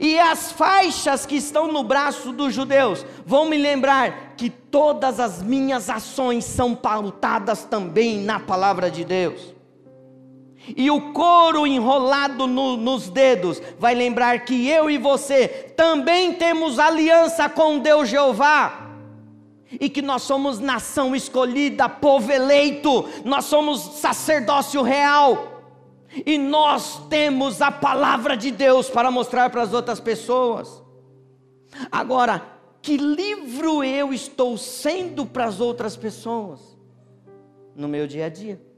[0.00, 5.40] E as faixas que estão no braço dos judeus vão me lembrar que todas as
[5.40, 9.59] minhas ações são pautadas também na palavra de Deus.
[10.68, 16.78] E o couro enrolado no, nos dedos vai lembrar que eu e você também temos
[16.78, 18.88] aliança com Deus Jeová.
[19.72, 25.62] E que nós somos nação escolhida, povo eleito, nós somos sacerdócio real.
[26.26, 30.82] E nós temos a palavra de Deus para mostrar para as outras pessoas.
[31.90, 32.42] Agora,
[32.82, 36.76] que livro eu estou sendo para as outras pessoas?
[37.76, 38.69] No meu dia a dia.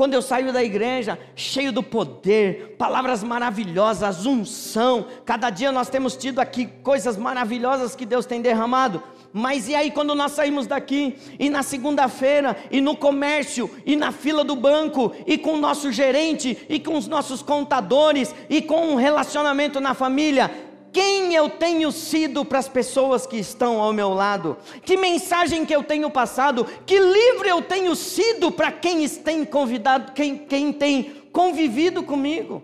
[0.00, 5.04] Quando eu saio da igreja, cheio do poder, palavras maravilhosas, unção.
[5.26, 9.02] Cada dia nós temos tido aqui coisas maravilhosas que Deus tem derramado.
[9.30, 14.10] Mas e aí quando nós saímos daqui, e na segunda-feira, e no comércio, e na
[14.10, 18.92] fila do banco, e com o nosso gerente, e com os nossos contadores, e com
[18.92, 20.50] um relacionamento na família,
[20.92, 25.74] quem eu tenho sido para as pessoas que estão ao meu lado, que mensagem que
[25.74, 31.22] eu tenho passado, que livro eu tenho sido para quem tem convidado, quem, quem tem
[31.32, 32.62] convivido comigo.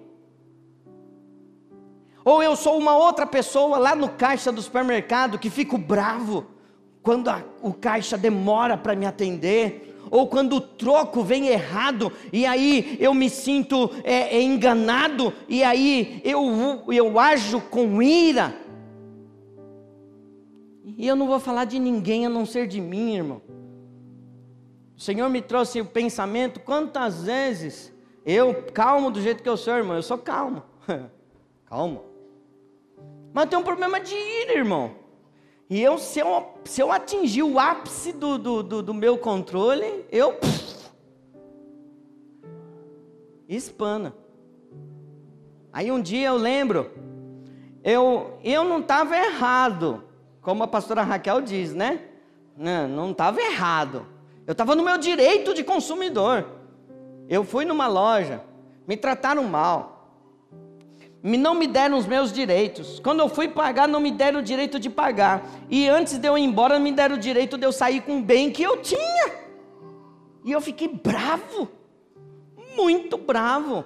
[2.25, 6.47] Ou eu sou uma outra pessoa lá no caixa do supermercado que fico bravo
[7.01, 12.47] quando a, o caixa demora para me atender, ou quando o troco vem errado, e
[12.47, 18.55] aí eu me sinto é, é, enganado, e aí eu, eu ajo com ira.
[20.97, 23.43] E eu não vou falar de ninguém a não ser de mim, irmão.
[24.97, 27.93] O Senhor me trouxe o pensamento, quantas vezes
[28.25, 30.63] eu, calmo do jeito que eu sou, irmão, eu sou calmo.
[31.67, 32.05] calmo.
[33.33, 35.06] Mas tem um problema de ira, irmão.
[35.69, 40.05] E eu se, eu, se eu atingir o ápice do, do, do, do meu controle,
[40.11, 40.39] eu.
[43.49, 44.15] Espana.
[45.73, 46.91] Aí um dia eu lembro,
[47.83, 50.05] eu, eu não estava errado,
[50.41, 52.01] como a pastora Raquel diz, né?
[52.57, 54.07] Não estava errado.
[54.47, 56.47] Eu estava no meu direito de consumidor.
[57.29, 58.43] Eu fui numa loja,
[58.87, 59.96] me trataram mal
[61.23, 63.01] não me deram os meus direitos.
[63.01, 65.45] Quando eu fui pagar, não me deram o direito de pagar.
[65.69, 68.23] E antes de eu ir embora, me deram o direito de eu sair com o
[68.23, 69.33] bem que eu tinha.
[70.45, 71.69] E eu fiquei bravo,
[72.77, 73.85] muito bravo.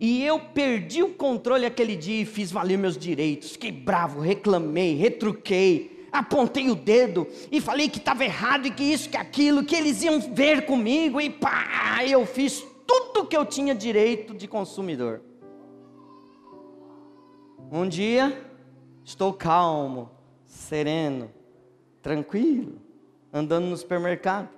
[0.00, 3.52] E eu perdi o controle aquele dia e fiz valer meus direitos.
[3.52, 9.08] Fiquei bravo, reclamei, retruquei, apontei o dedo e falei que estava errado e que isso,
[9.08, 11.20] que aquilo, que eles iam ver comigo.
[11.20, 15.22] E pá, eu fiz tudo que eu tinha direito de consumidor.
[17.70, 18.44] Um dia,
[19.04, 20.10] estou calmo,
[20.46, 21.30] sereno,
[22.02, 22.78] tranquilo,
[23.32, 24.48] andando no supermercado.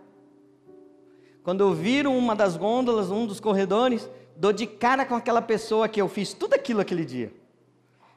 [1.43, 5.89] Quando eu viro uma das gôndolas, um dos corredores, dou de cara com aquela pessoa
[5.89, 7.33] que eu fiz tudo aquilo aquele dia.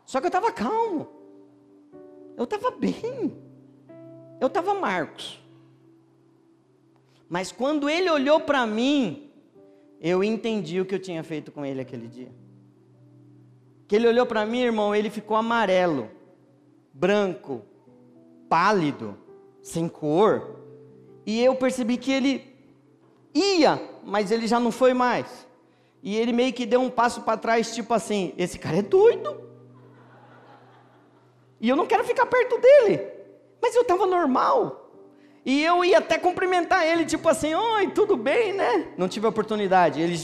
[0.05, 1.07] Só que eu estava calmo.
[2.35, 3.37] Eu estava bem.
[4.41, 5.39] Eu estava Marcos.
[7.29, 9.29] Mas quando ele olhou para mim,
[10.01, 12.38] eu entendi o que eu tinha feito com ele aquele dia
[13.89, 16.11] que ele olhou para mim, irmão, ele ficou amarelo,
[16.93, 17.63] branco,
[18.47, 19.17] pálido,
[19.63, 20.57] sem cor.
[21.25, 22.55] E eu percebi que ele
[23.33, 25.47] ia, mas ele já não foi mais.
[26.03, 29.41] E ele meio que deu um passo para trás, tipo assim: esse cara é doido.
[31.59, 33.07] E eu não quero ficar perto dele.
[33.59, 34.91] Mas eu estava normal.
[35.43, 38.89] E eu ia até cumprimentar ele, tipo assim: oi, tudo bem, né?
[38.95, 39.99] Não tive oportunidade.
[39.99, 40.15] Ele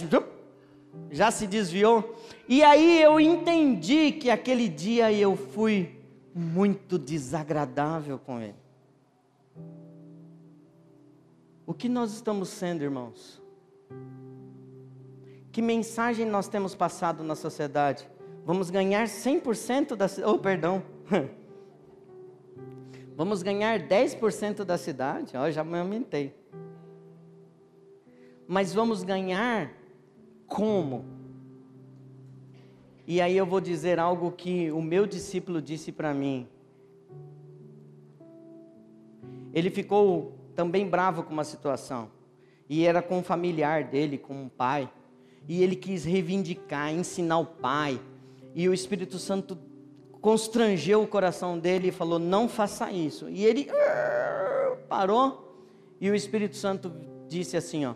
[1.11, 2.15] já se desviou.
[2.47, 5.99] E aí eu entendi que aquele dia eu fui
[6.33, 8.55] muito desagradável com ele.
[11.65, 13.41] O que nós estamos sendo, irmãos?
[15.51, 18.07] Que mensagem nós temos passado na sociedade?
[18.45, 20.31] Vamos ganhar 100% da cidade.
[20.31, 20.83] Oh, perdão.
[23.15, 25.37] Vamos ganhar 10% da cidade?
[25.37, 26.35] Ó, oh, já me aumentei.
[28.45, 29.71] Mas vamos ganhar
[30.47, 31.05] como?
[33.07, 36.47] E aí eu vou dizer algo que o meu discípulo disse para mim.
[39.53, 42.09] Ele ficou também bravo com uma situação.
[42.67, 44.89] E era com um familiar dele, com um pai.
[45.47, 48.01] E ele quis reivindicar, ensinar o pai.
[48.55, 49.57] E o Espírito Santo
[50.19, 53.29] constrangeu o coração dele e falou: Não faça isso.
[53.29, 53.67] E ele
[54.89, 55.63] parou.
[56.01, 56.91] E o Espírito Santo
[57.27, 57.93] disse assim: Ó,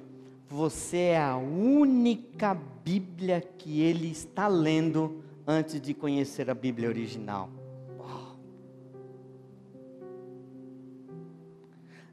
[0.50, 7.50] você é a única Bíblia que ele está lendo antes de conhecer a Bíblia original.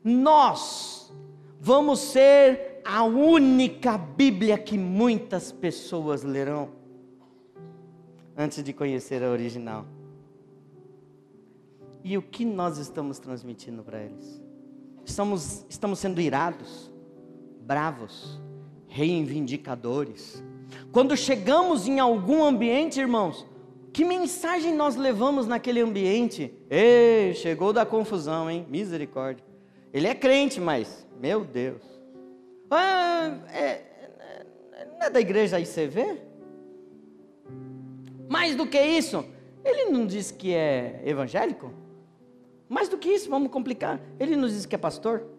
[0.04, 1.12] Nós
[1.58, 6.68] vamos ser a única Bíblia que muitas pessoas lerão
[8.36, 9.86] antes de conhecer a original.
[12.04, 14.40] E o que nós estamos transmitindo para eles?
[15.04, 16.94] Estamos, estamos sendo irados?
[17.66, 18.40] Bravos,
[18.86, 20.42] reivindicadores.
[20.92, 23.44] Quando chegamos em algum ambiente, irmãos,
[23.92, 26.54] que mensagem nós levamos naquele ambiente?
[26.70, 28.64] Ei, chegou da confusão, hein?
[28.70, 29.44] Misericórdia.
[29.92, 31.82] Ele é crente, mas, meu Deus.
[32.70, 34.46] Ah, é, é,
[34.92, 36.20] não é da igreja ICV?
[38.28, 39.24] Mais do que isso,
[39.64, 41.72] ele não diz que é evangélico?
[42.68, 44.00] Mais do que isso, vamos complicar.
[44.20, 45.35] Ele nos diz que é pastor?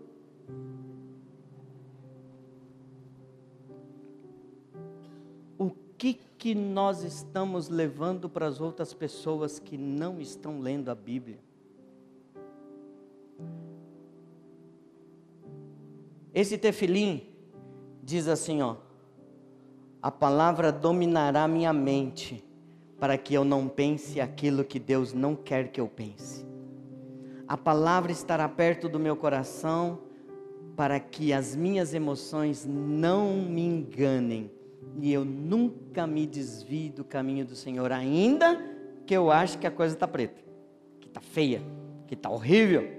[5.98, 11.40] Que, que nós estamos levando para as outras pessoas que não estão lendo a Bíblia?
[16.34, 17.28] Esse tefilim
[18.04, 18.76] diz assim, ó:
[20.02, 22.44] A palavra dominará minha mente,
[23.00, 26.46] para que eu não pense aquilo que Deus não quer que eu pense.
[27.48, 30.00] A palavra estará perto do meu coração
[30.76, 34.52] para que as minhas emoções não me enganem
[35.00, 38.60] e eu nunca me desvie do caminho do Senhor, ainda
[39.06, 40.42] que eu ache que a coisa está preta,
[41.00, 41.62] que está feia,
[42.08, 42.90] que está horrível,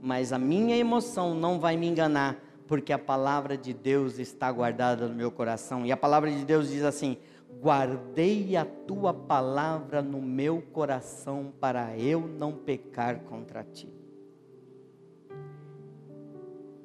[0.00, 2.36] mas a minha emoção não vai me enganar,
[2.66, 5.84] porque a palavra de Deus está guardada no meu coração.
[5.84, 7.16] E a palavra de Deus diz assim:
[7.60, 13.97] guardei a tua palavra no meu coração para eu não pecar contra ti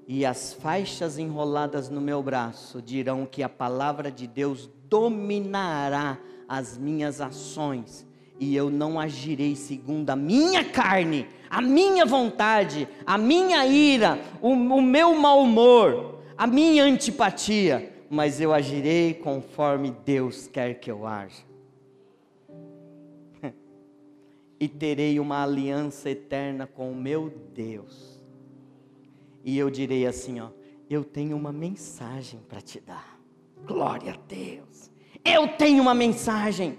[0.08, 6.78] e as faixas enroladas no meu braço dirão que a palavra de Deus dominará as
[6.78, 8.06] minhas ações
[8.39, 14.49] e eu não agirei segundo a minha carne, a minha vontade, a minha ira, o,
[14.49, 21.08] o meu mau humor, a minha antipatia, mas eu agirei conforme Deus quer que eu
[21.08, 21.43] haja.
[24.60, 28.12] e terei uma aliança eterna com o meu Deus
[29.44, 30.50] e eu direi assim, ó,
[30.89, 33.20] eu tenho uma mensagem para te dar.
[33.66, 34.91] Glória a Deus.
[35.24, 36.78] Eu tenho uma mensagem.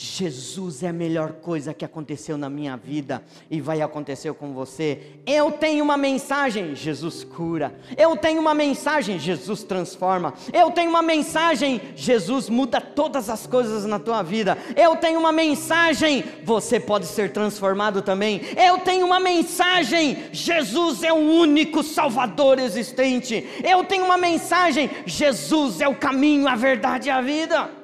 [0.00, 3.20] Jesus é a melhor coisa que aconteceu na minha vida
[3.50, 5.18] e vai acontecer com você.
[5.26, 7.74] Eu tenho uma mensagem, Jesus cura.
[7.96, 10.34] Eu tenho uma mensagem, Jesus transforma.
[10.52, 14.56] Eu tenho uma mensagem, Jesus muda todas as coisas na tua vida.
[14.76, 18.40] Eu tenho uma mensagem, você pode ser transformado também.
[18.56, 23.44] Eu tenho uma mensagem, Jesus é o único Salvador existente.
[23.64, 27.77] Eu tenho uma mensagem, Jesus é o caminho, a verdade e a vida.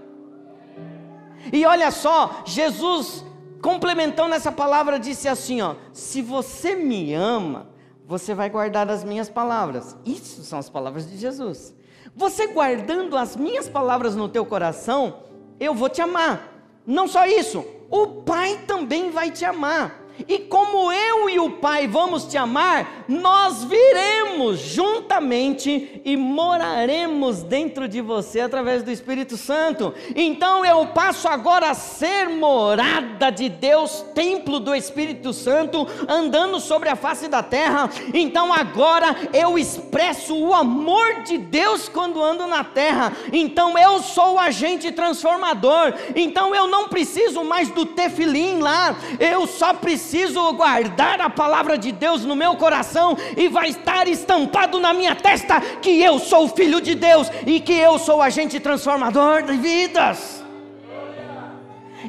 [1.54, 3.24] E olha só, Jesus,
[3.62, 7.68] complementando essa palavra, disse assim: ó, se você me ama,
[8.04, 9.96] você vai guardar as minhas palavras.
[10.04, 11.72] Isso são as palavras de Jesus.
[12.16, 15.20] Você guardando as minhas palavras no teu coração,
[15.60, 16.52] eu vou te amar.
[16.84, 20.03] Não só isso, o Pai também vai te amar.
[20.28, 27.88] E como eu e o Pai vamos te amar, nós viremos juntamente e moraremos dentro
[27.88, 29.92] de você através do Espírito Santo.
[30.14, 36.88] Então eu passo agora a ser morada de Deus, templo do Espírito Santo, andando sobre
[36.88, 37.90] a face da terra.
[38.12, 43.12] Então agora eu expresso o amor de Deus quando ando na terra.
[43.32, 45.92] Então eu sou o agente transformador.
[46.14, 51.78] Então eu não preciso mais do tefilim lá, eu só preciso preciso guardar a palavra
[51.78, 56.46] de Deus no meu coração e vai estar estampado na minha testa que eu sou
[56.46, 60.44] filho de Deus e que eu sou agente transformador de vidas.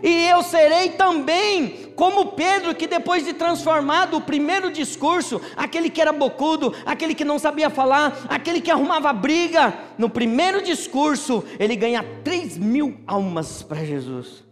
[0.03, 6.01] E eu serei também como Pedro, que depois de transformado o primeiro discurso, aquele que
[6.01, 11.77] era bocudo, aquele que não sabia falar, aquele que arrumava briga, no primeiro discurso ele
[11.77, 14.43] ganha 3 mil almas para Jesus.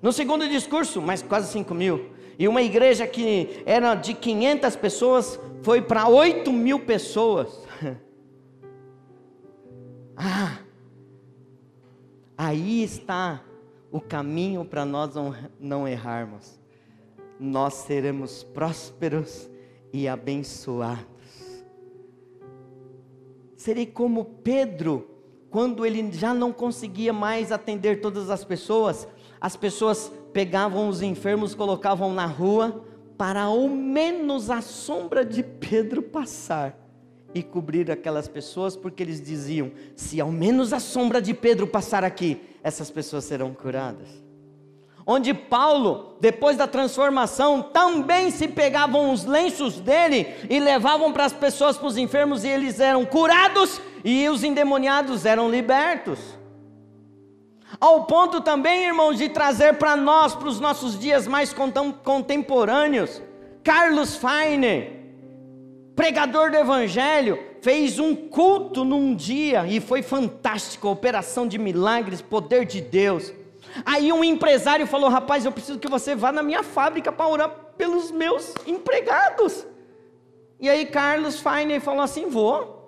[0.00, 2.21] No segundo discurso, mais quase 5 mil.
[2.38, 7.66] E uma igreja que era de 500 pessoas foi para 8 mil pessoas.
[10.16, 10.58] ah,
[12.36, 13.42] aí está
[13.90, 15.12] o caminho para nós
[15.60, 16.58] não errarmos.
[17.38, 19.50] Nós seremos prósperos
[19.92, 21.06] e abençoados.
[23.56, 25.08] Serei como Pedro,
[25.50, 29.06] quando ele já não conseguia mais atender todas as pessoas,
[29.40, 32.84] as pessoas pegavam os enfermos, colocavam na rua,
[33.16, 36.78] para ao menos a sombra de Pedro passar
[37.34, 42.04] e cobrir aquelas pessoas, porque eles diziam: se ao menos a sombra de Pedro passar
[42.04, 44.08] aqui, essas pessoas serão curadas.
[45.04, 51.32] Onde Paulo, depois da transformação, também se pegavam os lenços dele e levavam para as
[51.32, 56.41] pessoas, para os enfermos, e eles eram curados e os endemoniados eram libertos
[57.80, 61.54] ao ponto também, irmãos, de trazer para nós, para os nossos dias mais
[62.04, 63.22] contemporâneos,
[63.64, 64.92] Carlos Feiner,
[65.94, 72.64] pregador do Evangelho, fez um culto num dia e foi fantástico operação de milagres, poder
[72.64, 73.32] de Deus.
[73.86, 77.50] Aí um empresário falou: Rapaz, eu preciso que você vá na minha fábrica para orar
[77.76, 79.66] pelos meus empregados.
[80.60, 82.80] E aí Carlos Feiner falou assim: Vou.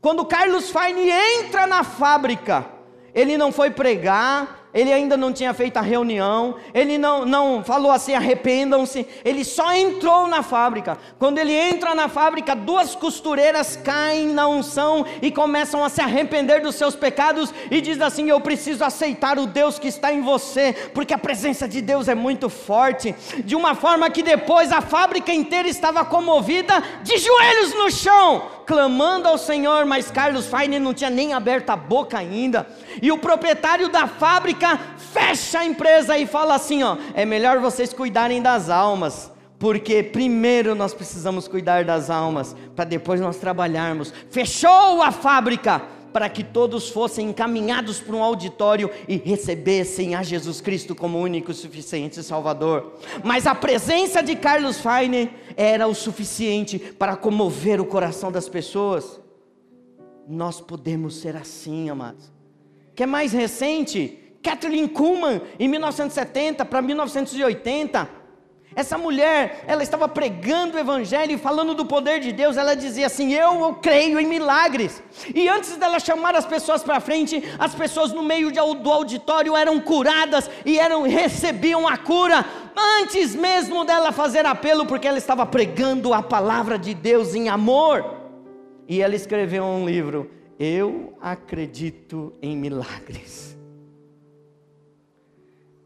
[0.00, 2.77] Quando Carlos Feiner entra na fábrica,
[3.18, 7.90] ele não foi pregar, ele ainda não tinha feito a reunião, ele não, não falou
[7.90, 10.96] assim, arrependam-se, ele só entrou na fábrica.
[11.18, 16.62] Quando ele entra na fábrica, duas costureiras caem na unção e começam a se arrepender
[16.62, 20.72] dos seus pecados e diz assim: Eu preciso aceitar o Deus que está em você,
[20.94, 25.32] porque a presença de Deus é muito forte, de uma forma que depois a fábrica
[25.32, 31.10] inteira estava comovida, de joelhos no chão, clamando ao Senhor, mas Carlos Feiner não tinha
[31.10, 32.64] nem aberto a boca ainda.
[33.00, 37.92] E o proprietário da fábrica fecha a empresa e fala assim: ó, é melhor vocês
[37.92, 39.30] cuidarem das almas.
[39.58, 44.12] Porque primeiro nós precisamos cuidar das almas, para depois nós trabalharmos.
[44.30, 50.60] Fechou a fábrica, para que todos fossem encaminhados para um auditório e recebessem a Jesus
[50.60, 52.94] Cristo como único e suficiente Salvador.
[53.24, 59.20] Mas a presença de Carlos Feiner era o suficiente para comover o coração das pessoas.
[60.28, 62.32] Nós podemos ser assim, amados.
[62.94, 68.18] Que é mais recente, Kathleen Kuhlman, em 1970 para 1980,
[68.78, 72.56] essa mulher, ela estava pregando o evangelho e falando do poder de Deus.
[72.56, 75.02] Ela dizia assim: Eu, eu creio em milagres.
[75.34, 79.80] E antes dela chamar as pessoas para frente, as pessoas no meio do auditório eram
[79.80, 82.44] curadas e eram recebiam a cura
[83.00, 88.04] antes mesmo dela fazer apelo, porque ela estava pregando a palavra de Deus em amor.
[88.86, 93.57] E ela escreveu um livro: Eu acredito em milagres.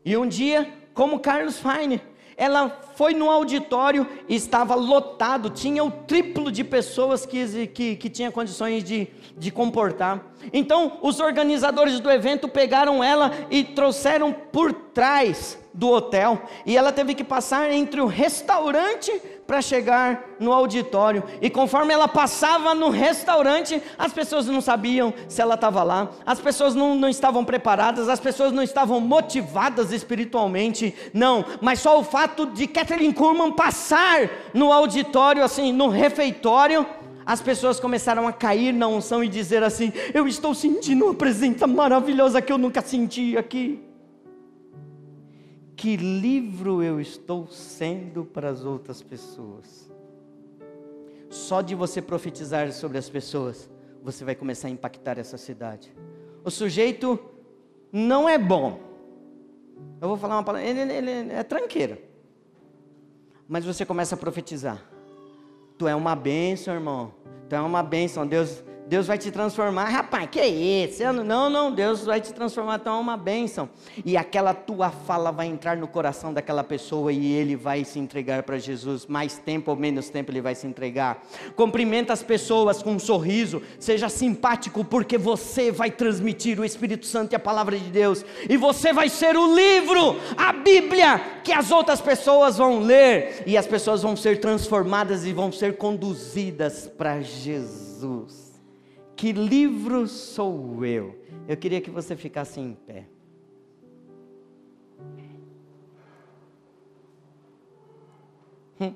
[0.05, 2.00] E um dia, como Carlos Feiner,
[2.36, 8.11] ela foi no auditório e estava lotado, tinha o triplo de pessoas que, que, que
[8.11, 10.32] tinha condições de, de comportar.
[10.53, 16.92] Então, os organizadores do evento pegaram ela e trouxeram por trás do hotel, e ela
[16.92, 19.11] teve que passar entre o restaurante
[19.47, 21.24] para chegar no auditório.
[21.40, 26.40] E conforme ela passava no restaurante, as pessoas não sabiam se ela estava lá, as
[26.40, 32.05] pessoas não, não estavam preparadas, as pessoas não estavam motivadas espiritualmente, não, mas só o
[32.05, 36.86] fato de Catherine Kuhlman passar no auditório, assim, no refeitório,
[37.24, 41.68] as pessoas começaram a cair na unção e dizer assim: Eu estou sentindo uma presença
[41.68, 43.80] maravilhosa que eu nunca senti aqui
[45.83, 49.91] que livro eu estou sendo para as outras pessoas?
[51.28, 53.68] Só de você profetizar sobre as pessoas,
[54.01, 55.93] você vai começar a impactar essa cidade.
[56.45, 57.18] O sujeito
[57.91, 58.78] não é bom.
[60.01, 61.99] Eu vou falar uma palavra, ele, ele, ele é tranqueiro.
[63.49, 64.80] Mas você começa a profetizar.
[65.76, 67.12] Tu é uma bênção, irmão.
[67.49, 68.24] Tu é uma bênção.
[68.24, 68.62] Deus,
[68.93, 71.03] Deus vai te transformar, rapaz, que é isso?
[71.24, 73.70] Não, não, Deus vai te transformar, então é uma bênção.
[74.05, 78.43] E aquela tua fala vai entrar no coração daquela pessoa e ele vai se entregar
[78.43, 79.07] para Jesus.
[79.07, 81.22] Mais tempo ou menos tempo ele vai se entregar.
[81.57, 87.32] Cumprimenta as pessoas com um sorriso, seja simpático, porque você vai transmitir o Espírito Santo
[87.32, 88.22] e a palavra de Deus.
[88.47, 93.43] E você vai ser o livro, a Bíblia, que as outras pessoas vão ler.
[93.47, 98.41] E as pessoas vão ser transformadas e vão ser conduzidas para Jesus.
[99.22, 101.16] Que livro sou eu?
[101.46, 103.06] Eu queria que você ficasse em pé.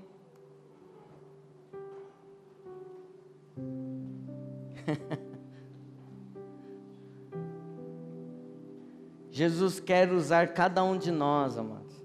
[9.31, 12.05] Jesus quer usar cada um de nós, amados.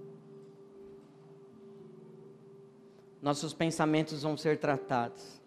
[3.19, 5.40] Nossos pensamentos vão ser tratados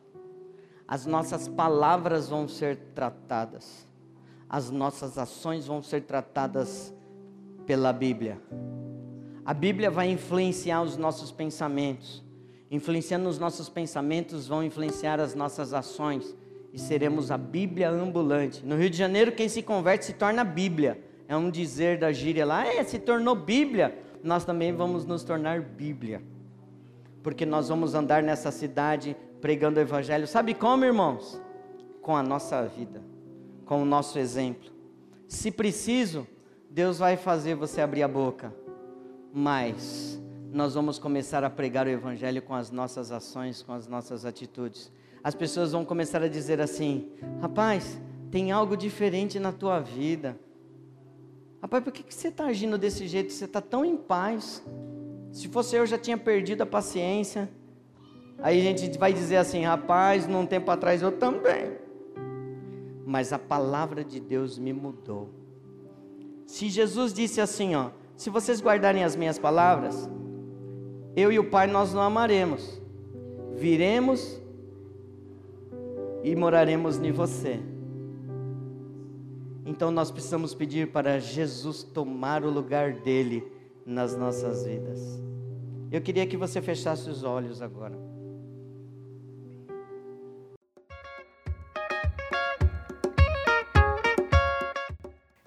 [0.87, 3.87] as nossas palavras vão ser tratadas,
[4.49, 6.95] as nossas ações vão ser tratadas
[7.67, 8.41] pela Bíblia.
[9.45, 12.23] A Bíblia vai influenciar os nossos pensamentos,
[12.71, 16.37] influenciando os nossos pensamentos, vão influenciar as nossas ações
[16.73, 18.65] e seremos a Bíblia ambulante.
[18.65, 20.99] No Rio de Janeiro, quem se converte se torna Bíblia.
[21.29, 23.97] É um dizer da gíria lá, é, se tornou Bíblia.
[24.23, 26.23] Nós também vamos nos tornar Bíblia,
[27.23, 30.27] porque nós vamos andar nessa cidade pregando o Evangelho.
[30.27, 31.39] Sabe como, irmãos?
[32.01, 33.03] Com a nossa vida,
[33.67, 34.73] com o nosso exemplo.
[35.29, 36.27] Se preciso,
[36.71, 38.55] Deus vai fazer você abrir a boca,
[39.31, 40.19] mas
[40.51, 44.91] nós vamos começar a pregar o Evangelho com as nossas ações, com as nossas atitudes.
[45.23, 50.41] As pessoas vão começar a dizer assim: rapaz, tem algo diferente na tua vida.
[51.61, 53.31] Rapaz, por que, que você está agindo desse jeito?
[53.31, 54.65] Você está tão em paz.
[55.31, 57.47] Se fosse eu, já tinha perdido a paciência.
[58.45, 61.79] Aí a gente vai dizer assim, rapaz, num tempo atrás eu também.
[63.07, 65.31] Mas a palavra de Deus me mudou.
[66.45, 70.11] Se Jesus disse assim, ó, se vocês guardarem as minhas palavras,
[71.17, 72.83] eu e o Pai nós não amaremos.
[73.55, 74.39] Viremos
[76.23, 77.59] e moraremos em você.
[79.65, 83.51] Então nós precisamos pedir para Jesus tomar o lugar dele
[83.87, 85.19] nas nossas vidas.
[85.91, 88.13] Eu queria que você fechasse os olhos agora.